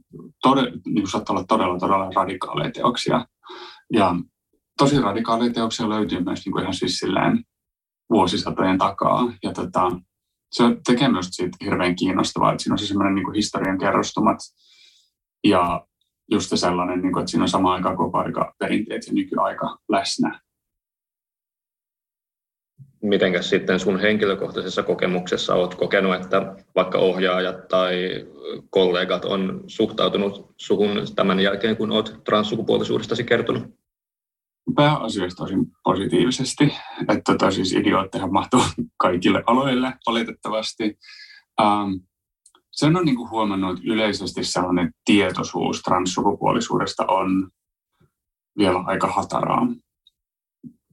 [0.42, 3.26] todella, niin kun saattaa olla todella, todella radikaaleja teoksia.
[3.94, 4.16] Ja
[4.78, 7.44] tosi radikaaleja teoksia löytyy myös niin ihan siis silleen
[8.10, 9.34] vuosisatojen takaa.
[9.44, 9.92] Ja tota,
[10.52, 14.38] se tekee myös siitä hirveän kiinnostavaa, että siinä on se semmoinen niin historian kerrostumat
[15.44, 15.88] ja
[16.32, 20.40] just sellainen, niin kuin, että siinä on sama aika koko aika perinteet ja nykyaika läsnä.
[23.02, 28.26] Mitenkäs sitten sun henkilökohtaisessa kokemuksessa olet kokenut, että vaikka ohjaajat tai
[28.70, 33.64] kollegat on suhtautunut suhun tämän jälkeen, kun olet transsukupuolisuudestasi kertonut?
[34.76, 36.74] Pääasioista tosi positiivisesti.
[37.02, 37.76] Että tota, siis
[38.32, 38.62] mahtuu
[38.98, 40.98] kaikille aloille valitettavasti.
[41.62, 41.92] Ähm,
[42.78, 47.50] sen on niin kuin huomannut, että yleisesti sellainen tietoisuus transsukupuolisuudesta on
[48.58, 49.68] vielä aika hataraa.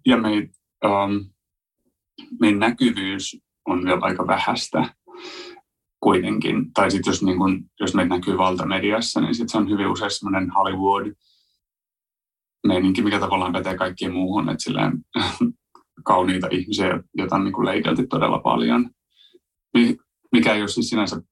[0.06, 0.30] Ja me,
[0.84, 1.30] um,
[2.40, 4.94] meidän näkyvyys on vielä aika vähäistä
[6.00, 6.72] kuitenkin.
[6.72, 10.50] Tai sitten jos, niin jos meitä näkyy valtamediassa, niin sit se on hyvin usein semmoinen
[10.50, 11.12] Hollywood
[12.66, 15.04] meininki, mikä tavallaan pätee kaikkien muuhun, että silleen
[16.04, 18.90] kauniita ihmisiä, joita on niin kuin leikelty todella paljon.
[20.32, 21.22] Mikä ei ole siis sinänsä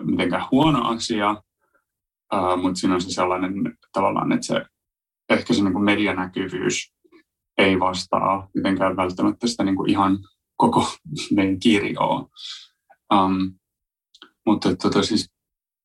[0.00, 1.30] mitenkään huono asia,
[2.34, 3.54] uh, mutta siinä on se sellainen
[3.92, 4.64] tavallaan, että se,
[5.30, 6.94] ehkä se niin kuin medianäkyvyys
[7.58, 10.18] ei vastaa mitenkään välttämättä sitä niin kuin ihan
[10.56, 10.86] koko
[11.36, 12.28] meidän kirjoa.
[13.14, 13.54] Um,
[14.46, 15.30] mutta tota, siis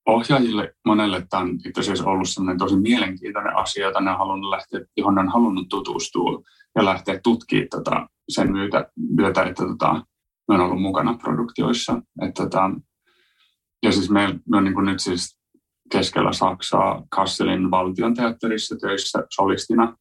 [0.07, 4.49] ohjaajille monelle tämä on itse asiassa ollut sellainen tosi mielenkiintoinen asia, jota ne on halunnut
[4.49, 6.41] lähteä, johon ne on halunnut tutustua
[6.75, 10.05] ja lähteä tutkimaan tota, sen myötä, myötä että tota,
[10.47, 12.01] on ollut mukana produktioissa.
[12.21, 12.71] Että, tota,
[13.83, 15.39] ja siis me, me on niin nyt siis
[15.91, 19.97] keskellä Saksaa Kasselin valtion teatterissa töissä solistina.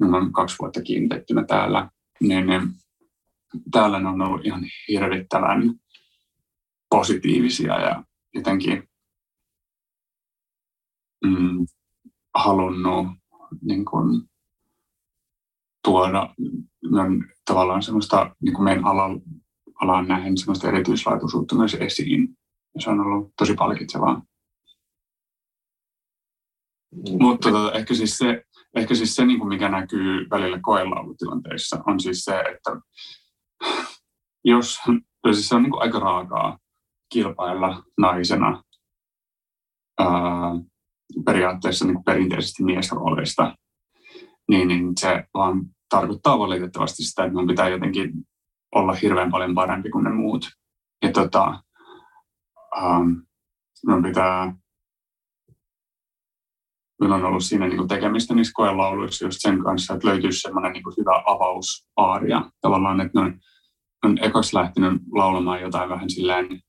[0.00, 1.90] Me on kaksi vuotta kiinnitettynä täällä.
[2.20, 2.62] Niin, niin,
[3.70, 5.74] täällä ne on ollut ihan hirvittävän
[6.90, 8.88] positiivisia ja jotenkin
[11.24, 11.66] mm,
[12.34, 13.06] halunnut
[13.62, 14.22] niin kuin,
[15.84, 16.34] tuoda
[16.92, 19.20] on tavallaan semmoista niin kuin meidän alan,
[19.80, 22.36] alaan nähen semmoista erityislaatuisuutta myös esiin
[22.78, 24.22] se on ollut tosi palkitsevaa.
[26.94, 27.16] Mm.
[27.20, 28.44] Mutta tota, ehkä siis se,
[28.76, 32.80] ehkä siis se niin kuin mikä näkyy välillä koelaulutilanteissa, on siis se, että
[34.44, 34.78] jos,
[35.32, 36.58] siis se on niin kuin aika raakaa
[37.12, 38.62] kilpailla naisena
[39.98, 40.08] ää,
[41.24, 43.56] periaatteessa niin kuin perinteisesti miesrooleista,
[44.48, 48.12] niin, niin se vaan tarkoittaa valitettavasti sitä, että minun pitää jotenkin
[48.74, 50.50] olla hirveän paljon parempi kuin ne muut.
[51.02, 51.63] Ja tota,
[52.76, 53.10] ähm,
[53.86, 54.54] minun pitää
[57.00, 60.84] Meillä on ollut siinä niin tekemistä niissä koelauluissa just sen kanssa, että löytyisi semmoinen niin
[60.98, 62.50] hyvä avausaaria.
[62.60, 63.40] Tavallaan, että ne on,
[64.04, 66.60] on ekaksi lähtenyt laulamaan jotain vähän silleen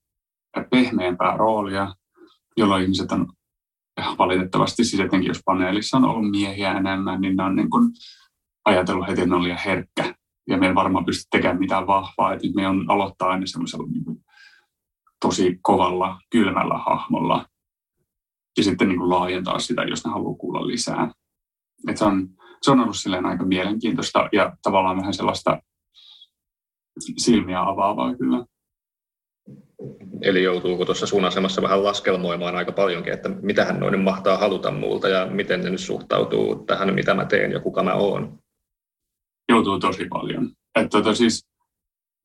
[0.70, 1.94] pehmeämpää roolia,
[2.56, 3.26] jolloin ihmiset on
[4.18, 7.90] valitettavasti, siis etenkin jos paneelissa on ollut miehiä enemmän, niin ne on niin kuin
[8.64, 10.14] ajatellut heti, että ne on liian herkkä.
[10.48, 12.32] Ja me ei varmaan pysty tekemään mitään vahvaa.
[12.32, 14.18] Että me on aloittaa aina semmoisella niin kuin
[15.26, 17.46] tosi kovalla, kylmällä hahmolla
[18.56, 21.10] ja sitten niin kuin laajentaa sitä, jos ne haluaa kuulla lisää.
[21.88, 22.28] Et se, on,
[22.62, 25.62] se on ollut silleen aika mielenkiintoista ja tavallaan vähän sellaista
[27.16, 28.44] silmiä avaavaa kyllä.
[30.22, 34.70] Eli joutuuko tuossa sun asemassa vähän laskelmoimaan aika paljonkin, että mitä hän noin mahtaa haluta
[34.70, 38.38] multa ja miten ne nyt suhtautuu tähän, mitä mä teen ja kuka mä oon?
[39.48, 40.50] Joutuu tosi paljon.
[40.74, 41.46] Että tota siis,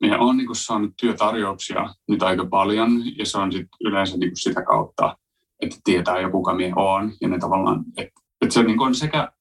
[0.01, 4.63] minä olen niin saanut työtarjouksia nyt aika paljon ja se on sit yleensä niin sitä
[4.63, 5.17] kautta,
[5.61, 9.31] että tietää jo kuka minä olen ja ne tavallaan, että, että se niin on sekä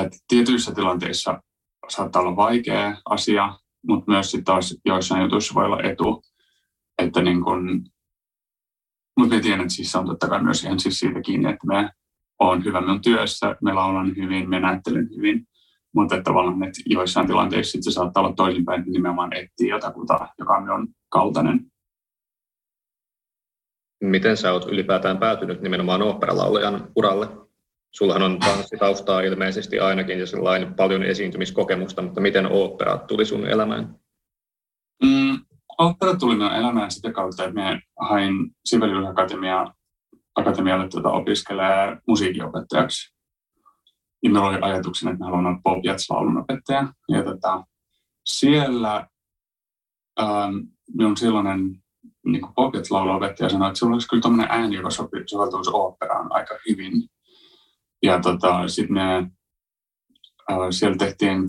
[0.00, 1.42] että tietyissä tilanteissa
[1.88, 6.22] saattaa olla vaikea asia, mutta myös sitten taas joissain jutuissa voi olla etu,
[6.98, 7.84] että niin kun,
[9.18, 11.90] mutta tiedän, että siis on totta kai myös ihan siis siitä kiinni, että me
[12.38, 15.46] on hyvä minun työssä, me laulan hyvin, me näyttelen hyvin,
[15.94, 20.56] mutta että tavallaan että joissain tilanteissa se saattaa olla toisinpäin, että nimenomaan etsii jotakuta, joka
[20.56, 21.60] on kaltainen.
[24.02, 27.28] Miten sä oot ylipäätään päätynyt nimenomaan oopperalaulajan uralle?
[27.94, 33.94] Sullahan on tanssitaustaa ilmeisesti ainakin ja sellainen paljon esiintymiskokemusta, mutta miten opera tuli sun elämään?
[35.04, 35.38] Mm,
[35.78, 39.66] opera tuli minun elämään sitä kautta, että minä hain Sibelius Akatemia,
[40.34, 43.14] Akatemialle tuota, opiskelee musiikinopettajaksi.
[44.22, 46.92] Ja minulla oli ajatuksena, että haluan olla jazz laulunopettaja.
[47.08, 47.64] Ja tota,
[48.26, 49.06] siellä
[50.20, 50.56] ähm,
[50.94, 51.82] minun silloinen
[52.24, 52.42] niin
[52.74, 54.90] jazz laulunopettaja sanoi, että sinulla olisi kyllä tuommoinen ääni, joka
[55.26, 56.92] soveltuisi operaan aika hyvin.
[58.02, 59.16] Ja tota, sitten me
[60.50, 61.42] äh, siellä tehtiin,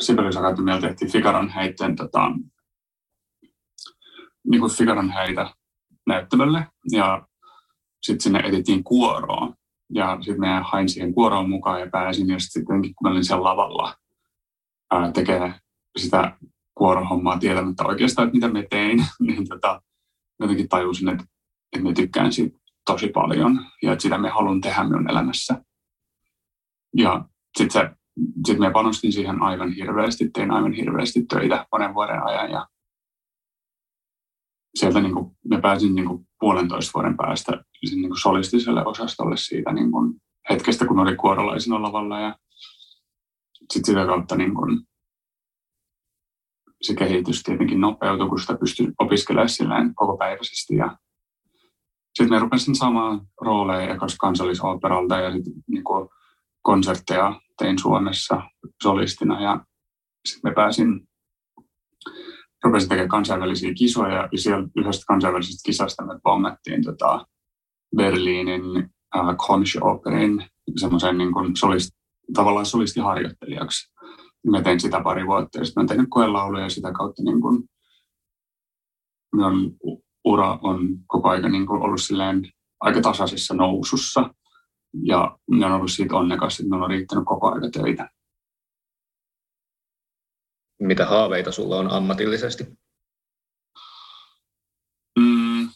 [0.00, 2.30] Sibelius Akatemialla tehtiin Figaron häitten tota,
[4.50, 5.54] niin kuin Figaron häitä
[6.06, 7.26] näyttämölle ja
[8.02, 9.54] sitten sinne etittiin kuoroa.
[9.90, 13.44] Ja sitten me hain siihen kuoroon mukaan ja pääsin ja sitten kun mä olin siellä
[13.44, 13.94] lavalla
[14.90, 15.54] ää, tekee
[15.98, 16.36] sitä
[16.74, 19.82] kuorohommaa tietämättä oikeastaan, että mitä me tein, niin tota,
[20.40, 21.24] jotenkin tajusin, että,
[21.72, 25.64] että me tykkään siitä tosi paljon ja että sitä me haluan tehdä minun elämässä.
[26.96, 27.24] Ja
[27.58, 27.96] sitten
[28.46, 32.68] sit me panostin siihen aivan hirveästi, tein aivan hirveästi töitä monen vuoden ajan ja
[34.74, 39.72] sieltä niin kuin, me pääsin niin kuin puolentoista vuoden päästä niin kuin solistiselle osastolle siitä
[39.72, 40.14] niin kuin
[40.50, 42.36] hetkestä, kun oli kuorolaisena lavalla ja
[43.72, 44.80] sitten sitä kautta niin kuin,
[46.82, 50.96] se kehitys tietenkin nopeutui, kun sitä pystyi opiskelemaan koko päiväisesti ja
[52.14, 56.08] sitten me rupesin saamaan rooleja ekassa kansallisoperalta ja sitten niin kuin
[56.62, 58.42] konsertteja tein Suomessa
[58.82, 59.64] solistina ja
[60.28, 61.08] sitten me pääsin
[62.64, 67.26] rupesin tekemään kansainvälisiä kisoja ja siellä yhdestä kansainvälisestä kisasta me bongattiin tota
[67.96, 68.76] Berliinin
[69.16, 70.46] äh, Komische Operin
[70.76, 71.90] semmoisen niin solist,
[72.34, 73.92] tavallaan solistiharjoittelijaksi.
[74.50, 77.36] Mä tein sitä pari vuotta ja sitten mä tehnyt koelauluja ja sitä kautta niin
[79.34, 79.76] minun
[80.24, 84.34] ura on koko ajan niin kuin ollut silleen aika tasaisessa nousussa.
[85.02, 88.10] Ja minä olen ollut siitä onnekas, että minulla on riittänyt koko ajan töitä
[90.80, 92.64] mitä haaveita sulla on ammatillisesti?
[95.18, 95.68] Mm,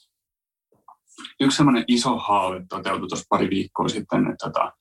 [1.40, 4.72] yksi semmoinen iso haave toteutui tuossa pari viikkoa sitten, että tota,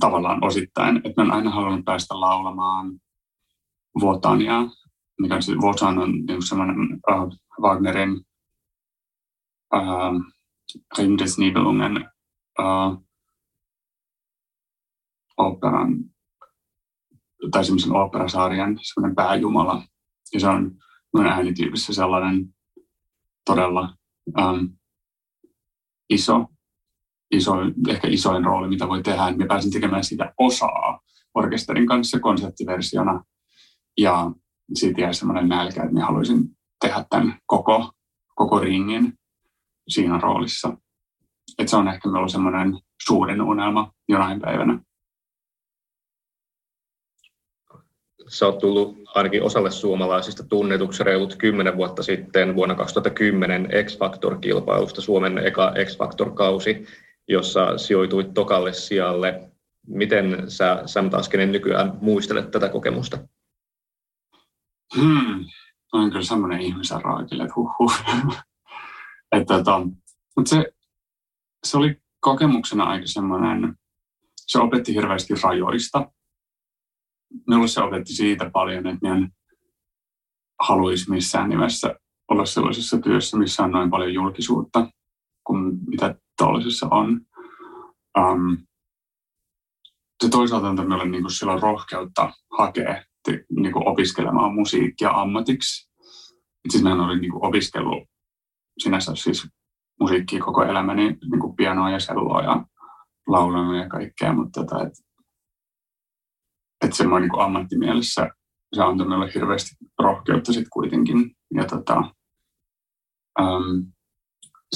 [0.00, 3.00] tavallaan osittain, että mä aina halunnut päästä laulamaan
[4.00, 4.62] Votania,
[5.18, 6.38] mikä on siis Votan on niin
[7.10, 8.10] uh, Wagnerin
[9.74, 10.22] uh,
[10.98, 12.10] Ring des Nibelungen
[12.58, 13.04] uh,
[15.36, 16.04] operan
[17.50, 19.82] tai semmoisen oopperasarjan semmoinen pääjumala.
[20.32, 20.70] Ja se on
[21.14, 22.54] mun äänityypissä sellainen
[23.44, 23.94] todella
[24.38, 24.78] um,
[26.10, 26.46] iso,
[27.30, 27.52] iso,
[27.88, 29.32] ehkä isoin rooli, mitä voi tehdä.
[29.36, 31.00] Me pääsin tekemään sitä osaa
[31.34, 33.24] orkesterin kanssa konserttiversiona.
[33.98, 34.30] Ja
[34.74, 36.44] siitä jäi semmoinen nälkä, että minä haluaisin
[36.80, 37.92] tehdä tämän koko,
[38.34, 39.12] koko ringin
[39.88, 40.76] siinä roolissa.
[41.58, 44.80] Että se on ehkä ollut semmoinen suurin unelma jonain päivänä.
[48.28, 55.38] Sä oot tullut ainakin osalle suomalaisista tunnetuksi reilut kymmenen vuotta sitten vuonna 2010 X-Factor-kilpailusta, Suomen
[55.38, 56.86] eka X-Factor-kausi,
[57.28, 59.50] jossa sijoituit tokalle sijalle.
[59.86, 63.18] Miten sä, Sam Taskinen, nykyään muistelet tätä kokemusta?
[64.96, 65.44] Hmm.
[65.92, 67.54] On kyllä semmoinen ihmisen raakille, että
[69.32, 69.80] että tota,
[70.36, 70.72] mutta se,
[71.64, 73.74] se oli kokemuksena aika semmoinen,
[74.36, 76.10] se opetti hirveästi rajoista
[77.46, 79.28] minulle se opetti siitä paljon, että en
[80.60, 81.94] haluaisi missään nimessä
[82.28, 84.90] olla sellaisessa työssä, missä on noin paljon julkisuutta
[85.44, 87.20] kuin mitä tuollaisessa on.
[88.18, 88.58] Um,
[90.22, 93.04] se toisaalta antaa minulle niin silloin rohkeutta hakea
[93.50, 95.90] niin kuin opiskelemaan musiikkia ammatiksi.
[96.68, 98.08] Siis minä olin niin kuin opiskellut
[98.78, 99.48] sinänsä siis
[100.00, 102.64] musiikkia koko elämäni, niin kuin pianoa ja selloa ja
[103.26, 104.92] laulanut ja kaikkea, mutta tota, et
[106.84, 108.28] että semmoinen niin ammattimielessä
[108.74, 111.36] se antoi meille hirveästi rohkeutta sitten kuitenkin.
[111.54, 111.96] Ja tota,
[113.40, 113.92] äm,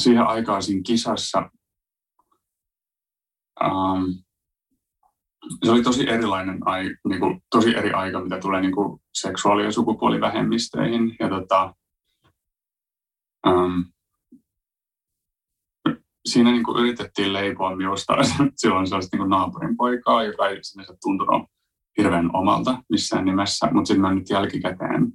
[0.00, 1.50] siihen aikaan siinä kisassa
[3.62, 4.14] äm,
[5.64, 9.64] se oli tosi erilainen, ai, niin kuin, tosi eri aika, mitä tulee niin kuin seksuaali-
[9.64, 11.16] ja sukupuolivähemmistöihin.
[11.20, 11.74] Ja tota,
[13.46, 13.84] äm,
[16.24, 18.16] siinä niin kuin yritettiin leipoa minusta
[18.56, 21.52] silloin sellaista niin naapurin poikaa, joka ei sinänsä tuntunut
[21.98, 25.12] hirveän omalta missään nimessä, mutta sitten mä nyt jälkikäteen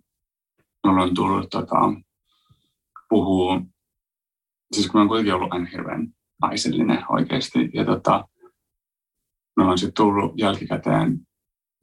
[0.87, 1.75] mulla on tullut tota,
[3.09, 3.61] puhua,
[4.71, 6.07] siis kun mä oon kuitenkin ollut aina hirveän
[6.41, 8.27] naisellinen oikeasti, ja tota,
[9.57, 11.19] mulla on sitten tullut jälkikäteen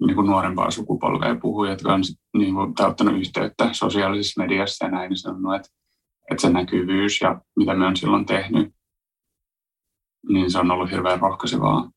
[0.06, 2.00] niin kuin nuorempaa sukupolvea puhua, jotka on
[2.36, 5.68] niin kuin, ottanut yhteyttä sosiaalisessa mediassa ja näin, niin sanonut, että,
[6.30, 8.74] että se näkyvyys ja mitä me on silloin tehnyt,
[10.28, 11.90] niin se on ollut hirveän rohkaisevaa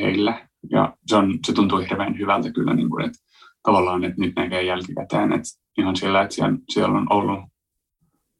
[0.00, 0.48] heille.
[0.70, 3.18] Ja se, on, se tuntuu hirveän hyvältä kyllä, niin kuin, että
[3.62, 5.48] tavallaan, että nyt näkee jälkikäteen, että
[5.78, 7.40] ihan sillä, että siellä, siellä on ollut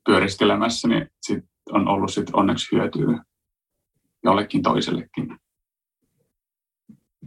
[0.06, 3.24] pyöriskelemässä, niin sit on ollut sit onneksi hyötyä
[4.24, 5.38] jollekin toisellekin.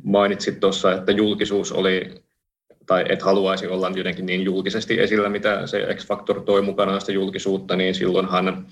[0.03, 2.23] Mainitsit tuossa, että julkisuus oli,
[2.85, 7.75] tai et haluaisi olla jotenkin niin julkisesti esillä, mitä se X-Factor toi mukanaan sitä julkisuutta,
[7.75, 8.65] niin silloinhan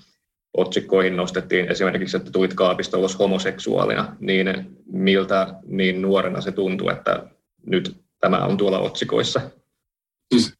[0.60, 7.30] otsikkoihin nostettiin esimerkiksi, että tulit kaapista ulos homoseksuaalina, niin miltä niin nuorena se tuntuu, että
[7.66, 9.40] nyt tämä on tuolla otsikoissa?
[10.34, 10.54] Siis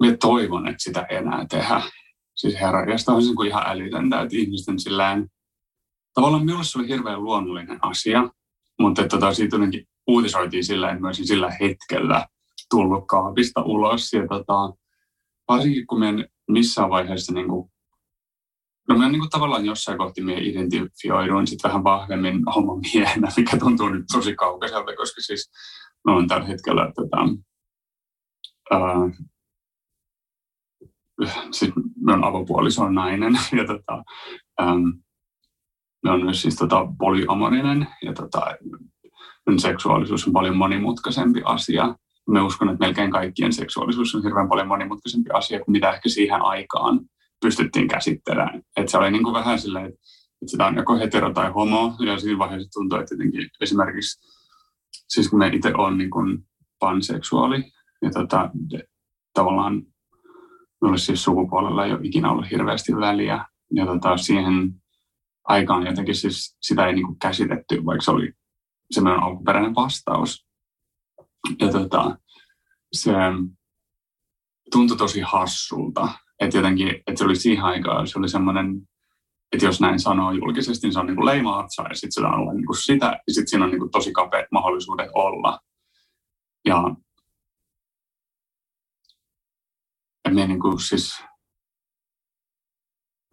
[0.00, 1.82] minä toivon, että sitä ei enää tehdä.
[2.34, 5.26] Siis herra, ja on niin ihan älytöntä, että ihmisten sillään,
[6.14, 8.28] tavallaan minulle se oli hirveän luonnollinen asia,
[8.78, 12.26] mutta että tota, siitä jotenkin uutisoitiin sillä, että olisin sillä hetkellä
[12.70, 14.12] tullut kaapista ulos.
[14.12, 14.74] Ja tota,
[15.48, 17.71] varsinkin kun minä missään vaiheessa niin kuin
[18.88, 23.88] No mä niin kuin tavallaan jossain kohti minä identifioiduin sitten vähän vahvemmin homomiehenä, mikä tuntuu
[23.88, 25.50] nyt tosi kaukaiselta, koska siis
[26.04, 27.16] mä olen tällä hetkellä tota,
[28.70, 29.10] ää,
[31.50, 34.04] siis minun avopuoliso on nainen ja tota,
[34.60, 34.92] äm,
[36.06, 38.40] on myös siis tota, polyamorinen ja tota,
[39.46, 41.94] minun seksuaalisuus on paljon monimutkaisempi asia.
[42.30, 46.42] Mä uskon, että melkein kaikkien seksuaalisuus on hirveän paljon monimutkaisempi asia kuin mitä ehkä siihen
[46.42, 47.00] aikaan
[47.42, 48.62] pystyttiin käsittelemään.
[48.76, 50.00] Et se oli niin kuin vähän silleen, että
[50.46, 54.28] sitä on joko hetero tai homo, ja siinä vaiheessa tuntuu, että jotenkin esimerkiksi,
[55.08, 57.72] siis kun me itse on niin kuin panseksuaali,
[58.02, 58.50] ja tota,
[59.34, 59.82] tavallaan
[60.80, 64.82] minulle siis sukupuolella ei ole ikinä ollut hirveästi väliä, ja tota, siihen
[65.44, 68.32] aikaan jotenkin siis sitä ei niin kuin käsitetty, vaikka se oli
[68.90, 70.46] se meidän alkuperäinen vastaus.
[71.60, 72.18] Ja tota,
[72.92, 73.12] se
[74.72, 76.08] tuntui tosi hassulta,
[76.44, 78.88] että jotenkin, että se oli siihen aikaan, se oli semmoinen,
[79.52, 82.56] että jos näin sanoo julkisesti, niin se on niin kuin leimaatsa ja sitten sitä on
[82.56, 85.58] niin kuin sitä, ja sitten siinä on niin kuin tosi kapeat mahdollisuudet olla.
[86.64, 86.94] Ja,
[90.24, 91.24] ja minä niin kuin siis,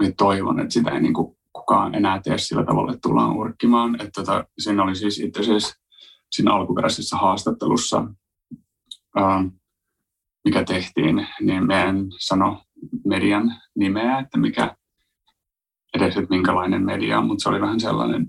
[0.02, 3.96] minä toivon, että sitä ei niin kuin kukaan enää tee sillä tavalla, että tullaan urkkimaan.
[3.96, 5.76] Että tota, siinä oli siis itse asiassa
[6.32, 8.08] siinä alkuperäisessä haastattelussa,
[9.16, 9.44] ää,
[10.46, 12.64] mikä tehtiin, niin me en sano
[13.06, 14.76] median nimeä, että mikä
[15.94, 18.28] edes, että minkälainen media on, mutta se oli vähän sellainen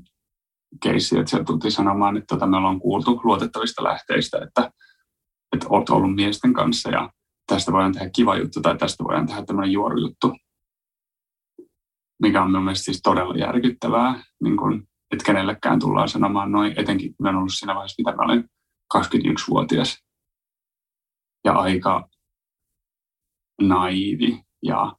[0.82, 4.70] keissi, että sieltä tultiin sanomaan, että tota, me ollaan kuultu luotettavista lähteistä, että,
[5.52, 7.10] että olet ollut miesten kanssa ja
[7.46, 10.36] tästä voidaan tehdä kiva juttu tai tästä voidaan tehdä tämmöinen juorujuttu,
[12.22, 17.26] mikä on mielestäni siis todella järkyttävää, niin kun, että kenellekään tullaan sanomaan noin, etenkin kun
[17.26, 18.44] on ollut siinä vaiheessa, mitä mä olin
[18.96, 19.98] 21-vuotias
[21.44, 22.08] ja aika
[23.60, 24.96] naivi ja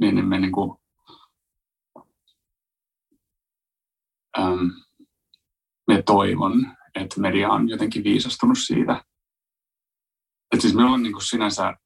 [0.00, 0.78] niin me niin kuin,
[4.38, 4.70] äm,
[5.88, 9.04] me toivon, että media on jotenkin viisastunut siitä.
[10.52, 11.76] Että siis me ollaan niin kuin sinänsä,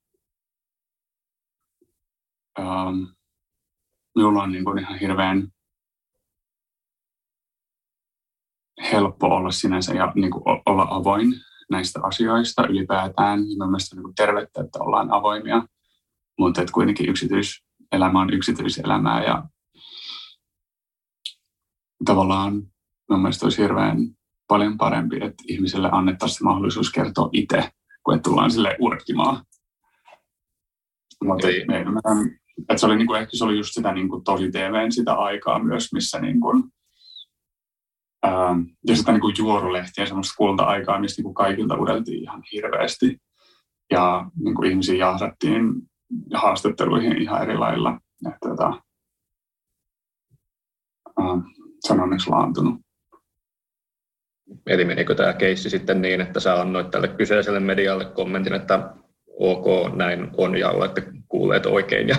[2.59, 3.14] äm,
[4.16, 5.53] minulla on niin kuin ihan hirveän
[8.93, 11.34] helppo olla sinänsä ja niin kuin olla avoin
[11.70, 13.41] näistä asioista ylipäätään.
[13.41, 15.62] Mielestäni on niin tervettä, että ollaan avoimia,
[16.39, 19.45] mutta että kuitenkin yksityiselämä on yksityiselämää ja
[22.05, 22.55] tavallaan
[23.09, 23.99] minun mielestä olisi hirveän
[24.49, 27.70] paljon parempi, että ihmiselle annettaisiin mahdollisuus kertoa itse,
[28.05, 29.45] kuin että tullaan sille urkkimaan.
[31.24, 31.84] Mutta me,
[32.59, 35.14] että se oli niin kuin, ehkä se oli just sitä niin kuin tosi TVn sitä
[35.14, 36.64] aikaa myös, missä niin kuin,
[38.27, 43.18] Ähm, ja sitä niin kuin juorulehtiä, semmoista kulta-aikaa, mistä niin kuin kaikilta udeltiin ihan hirveästi.
[43.91, 45.72] Ja niin kuin ihmisiä jahdattiin
[46.35, 48.01] haastatteluihin ihan eri lailla.
[48.29, 48.83] Että, tota,
[51.20, 51.43] äh,
[51.81, 52.81] se on onneksi laantunut.
[54.66, 58.95] Eli menikö tämä keissi sitten niin, että sä annoit tälle kyseiselle medialle kommentin, että
[59.27, 62.16] ok, näin on ja olette kuulleet oikein ja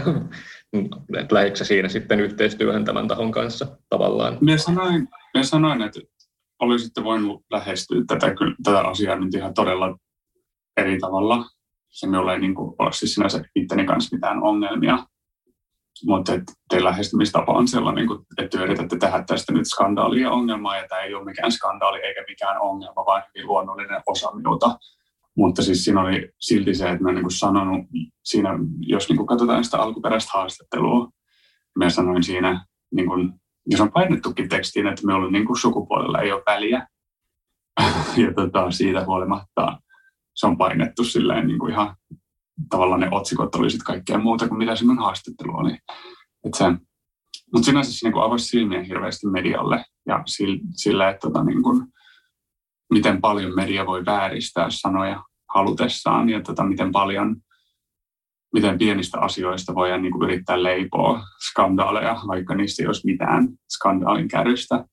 [1.31, 4.37] lähdikö siinä sitten yhteistyöhön tämän tahon kanssa tavallaan?
[4.41, 5.99] Minä sanoin, minä sanoin että
[6.59, 8.27] olisitte voinut lähestyä tätä,
[8.63, 9.97] tätä asiaa nyt ihan todella
[10.77, 11.45] eri tavalla.
[11.89, 14.97] Se minulla ei niin kuin, ole siis sinänsä itteni kanssa mitään ongelmia,
[16.05, 16.31] mutta
[16.69, 18.07] teidän lähestymistapa on sellainen,
[18.37, 22.61] että yritätte tehdä tästä nyt skandaalia ongelmaa, ja tämä ei ole mikään skandaali eikä mikään
[22.61, 24.77] ongelma, vaan hyvin luonnollinen osa minuta.
[25.37, 27.85] Mutta siis siinä oli silti se, että mä niin sanonut
[28.23, 31.09] siinä, jos niin katsotaan sitä alkuperäistä haastattelua,
[31.77, 33.33] mä sanoin siinä, niin kuin,
[33.65, 36.87] jos on painettukin tekstiin, että me ollaan niin kuin sukupuolella ei ole väliä.
[38.23, 39.79] ja tota, siitä huolimatta
[40.35, 41.95] se on painettu silleen niin kuin ihan
[42.69, 45.77] tavallaan ne otsikot oli sitten kaikkea muuta kuin mitä se mun haastattelu oli.
[46.45, 46.65] Et se,
[47.53, 50.23] Mutta sinänsä se niin avasi silmiä hirveästi medialle ja
[50.75, 51.87] sillä, että tota, niin kuin,
[52.93, 55.23] miten paljon media voi vääristää sanoja
[55.53, 57.35] halutessaan ja tota, miten paljon
[58.53, 64.27] miten pienistä asioista voidaan niin kuin yrittää leipoa skandaaleja, vaikka niistä ei olisi mitään skandaalin
[64.27, 64.85] kärrystä.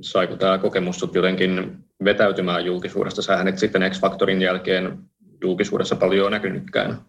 [0.00, 3.22] Saiko tämä kokemus sut jotenkin vetäytymään julkisuudesta?
[3.22, 4.98] Sähän et sitten X-Factorin jälkeen
[5.42, 7.00] julkisuudessa paljon näkynytkään.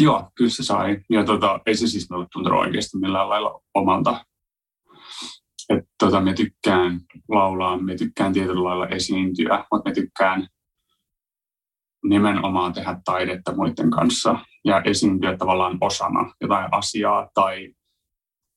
[0.00, 1.00] Joo, kyllä se sai.
[1.10, 4.24] Ja tota, ei se siis minulle tuntunut oikeasti millään lailla omalta.
[5.68, 10.48] Et tota, me tykkään laulaa, me tykkään tietyllä lailla esiintyä, mutta me tykkään
[12.04, 17.74] nimenomaan tehdä taidetta muiden kanssa ja esiintyä tavallaan osana jotain asiaa tai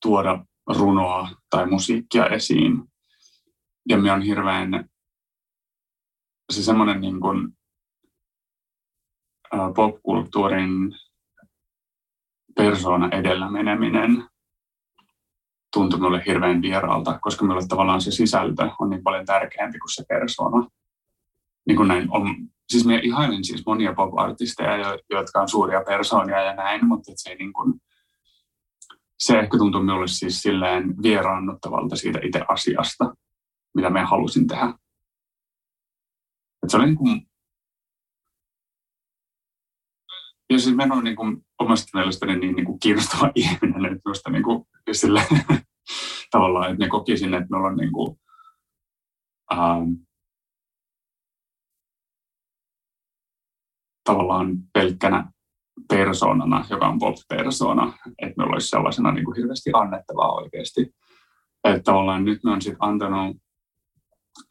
[0.01, 2.83] tuoda runoa tai musiikkia esiin.
[3.89, 4.89] Ja me on hirveän
[6.53, 7.57] se semmoinen niin kuin,
[9.75, 10.91] popkulttuurin
[12.55, 14.30] persona edellä meneminen
[15.73, 20.03] tuntui minulle hirveän vieraalta, koska minulle tavallaan se sisältö on niin paljon tärkeämpi kuin se
[20.07, 20.67] persona.
[21.67, 22.35] Niin kuin näin on,
[22.69, 24.77] siis minä ihailen siis monia pop-artisteja,
[25.09, 27.81] jotka on suuria persoonia ja näin, mutta se ei niin kuin,
[29.19, 33.15] se ehkä tuntui minulle siis silleen vieraannuttavalta siitä itse asiasta,
[33.75, 34.73] mitä me halusin tehdä.
[36.63, 37.27] Et se oli niin kuin,
[40.49, 44.29] ja siis minä olen niin kuin, omasta mielestäni niin, niin kuin kiinnostava ihminen, että minusta
[44.29, 45.21] niin kuin, sille,
[46.31, 48.19] tavallaan, että ne kokisin, että me ollaan niin kuin,
[49.53, 49.91] ähm,
[54.03, 55.31] tavallaan pelkkänä
[55.87, 60.95] persoonana, joka on pop-persona, että me olisi sellaisena niin kuin hirveästi annettavaa oikeasti.
[61.63, 63.37] Että tavallaan nyt me on sitten antanut,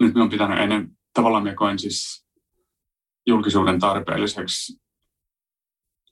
[0.00, 2.26] nyt me on pitänyt ennen, tavallaan me koen siis
[3.26, 4.80] julkisuuden tarpeelliseksi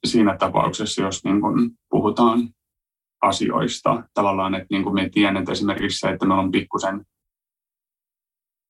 [0.07, 2.49] siinä tapauksessa, jos niin kuin puhutaan
[3.23, 7.05] asioista tavallaan, että niin kuin me tiedän, että esimerkiksi se, että meillä on pikkusen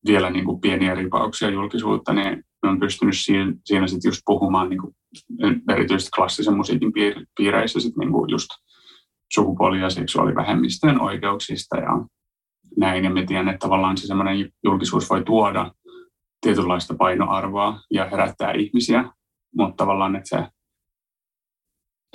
[0.06, 4.68] vielä niin kuin pieniä ripauksia julkisuutta, niin me on pystynyt siinä, siinä sitten just puhumaan
[4.70, 4.94] niin kuin
[5.70, 6.92] erityisesti klassisen musiikin
[7.36, 8.48] piireissä sit niin kuin just
[9.34, 12.04] sukupuoli- ja seksuaalivähemmistöjen oikeuksista ja
[12.76, 13.04] näin.
[13.04, 15.72] Ja me tiedän, että tavallaan se semmoinen julkisuus voi tuoda
[16.40, 19.12] tietynlaista painoarvoa ja herättää ihmisiä,
[19.56, 20.48] mutta tavallaan, että, se,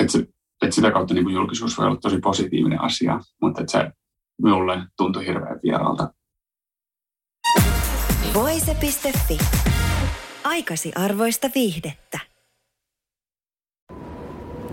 [0.02, 0.28] että, se,
[0.66, 3.92] että sitä kautta niin kuin julkisuus voi olla tosi positiivinen asia, mutta että se
[4.42, 6.14] minulle tuntui hirveän vieraalta.
[8.34, 9.38] Voise.fi.
[10.44, 12.20] Aikasi arvoista viihdettä.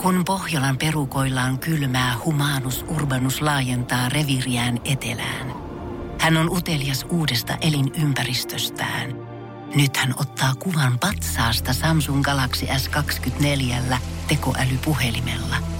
[0.02, 5.54] Kun Pohjolan perukoillaan kylmää, humanus urbanus laajentaa reviriään etelään.
[6.20, 9.10] Hän on utelias uudesta elinympäristöstään.
[9.74, 13.96] Nyt hän ottaa kuvan patsaasta Samsung Galaxy S24
[14.28, 15.79] tekoälypuhelimella.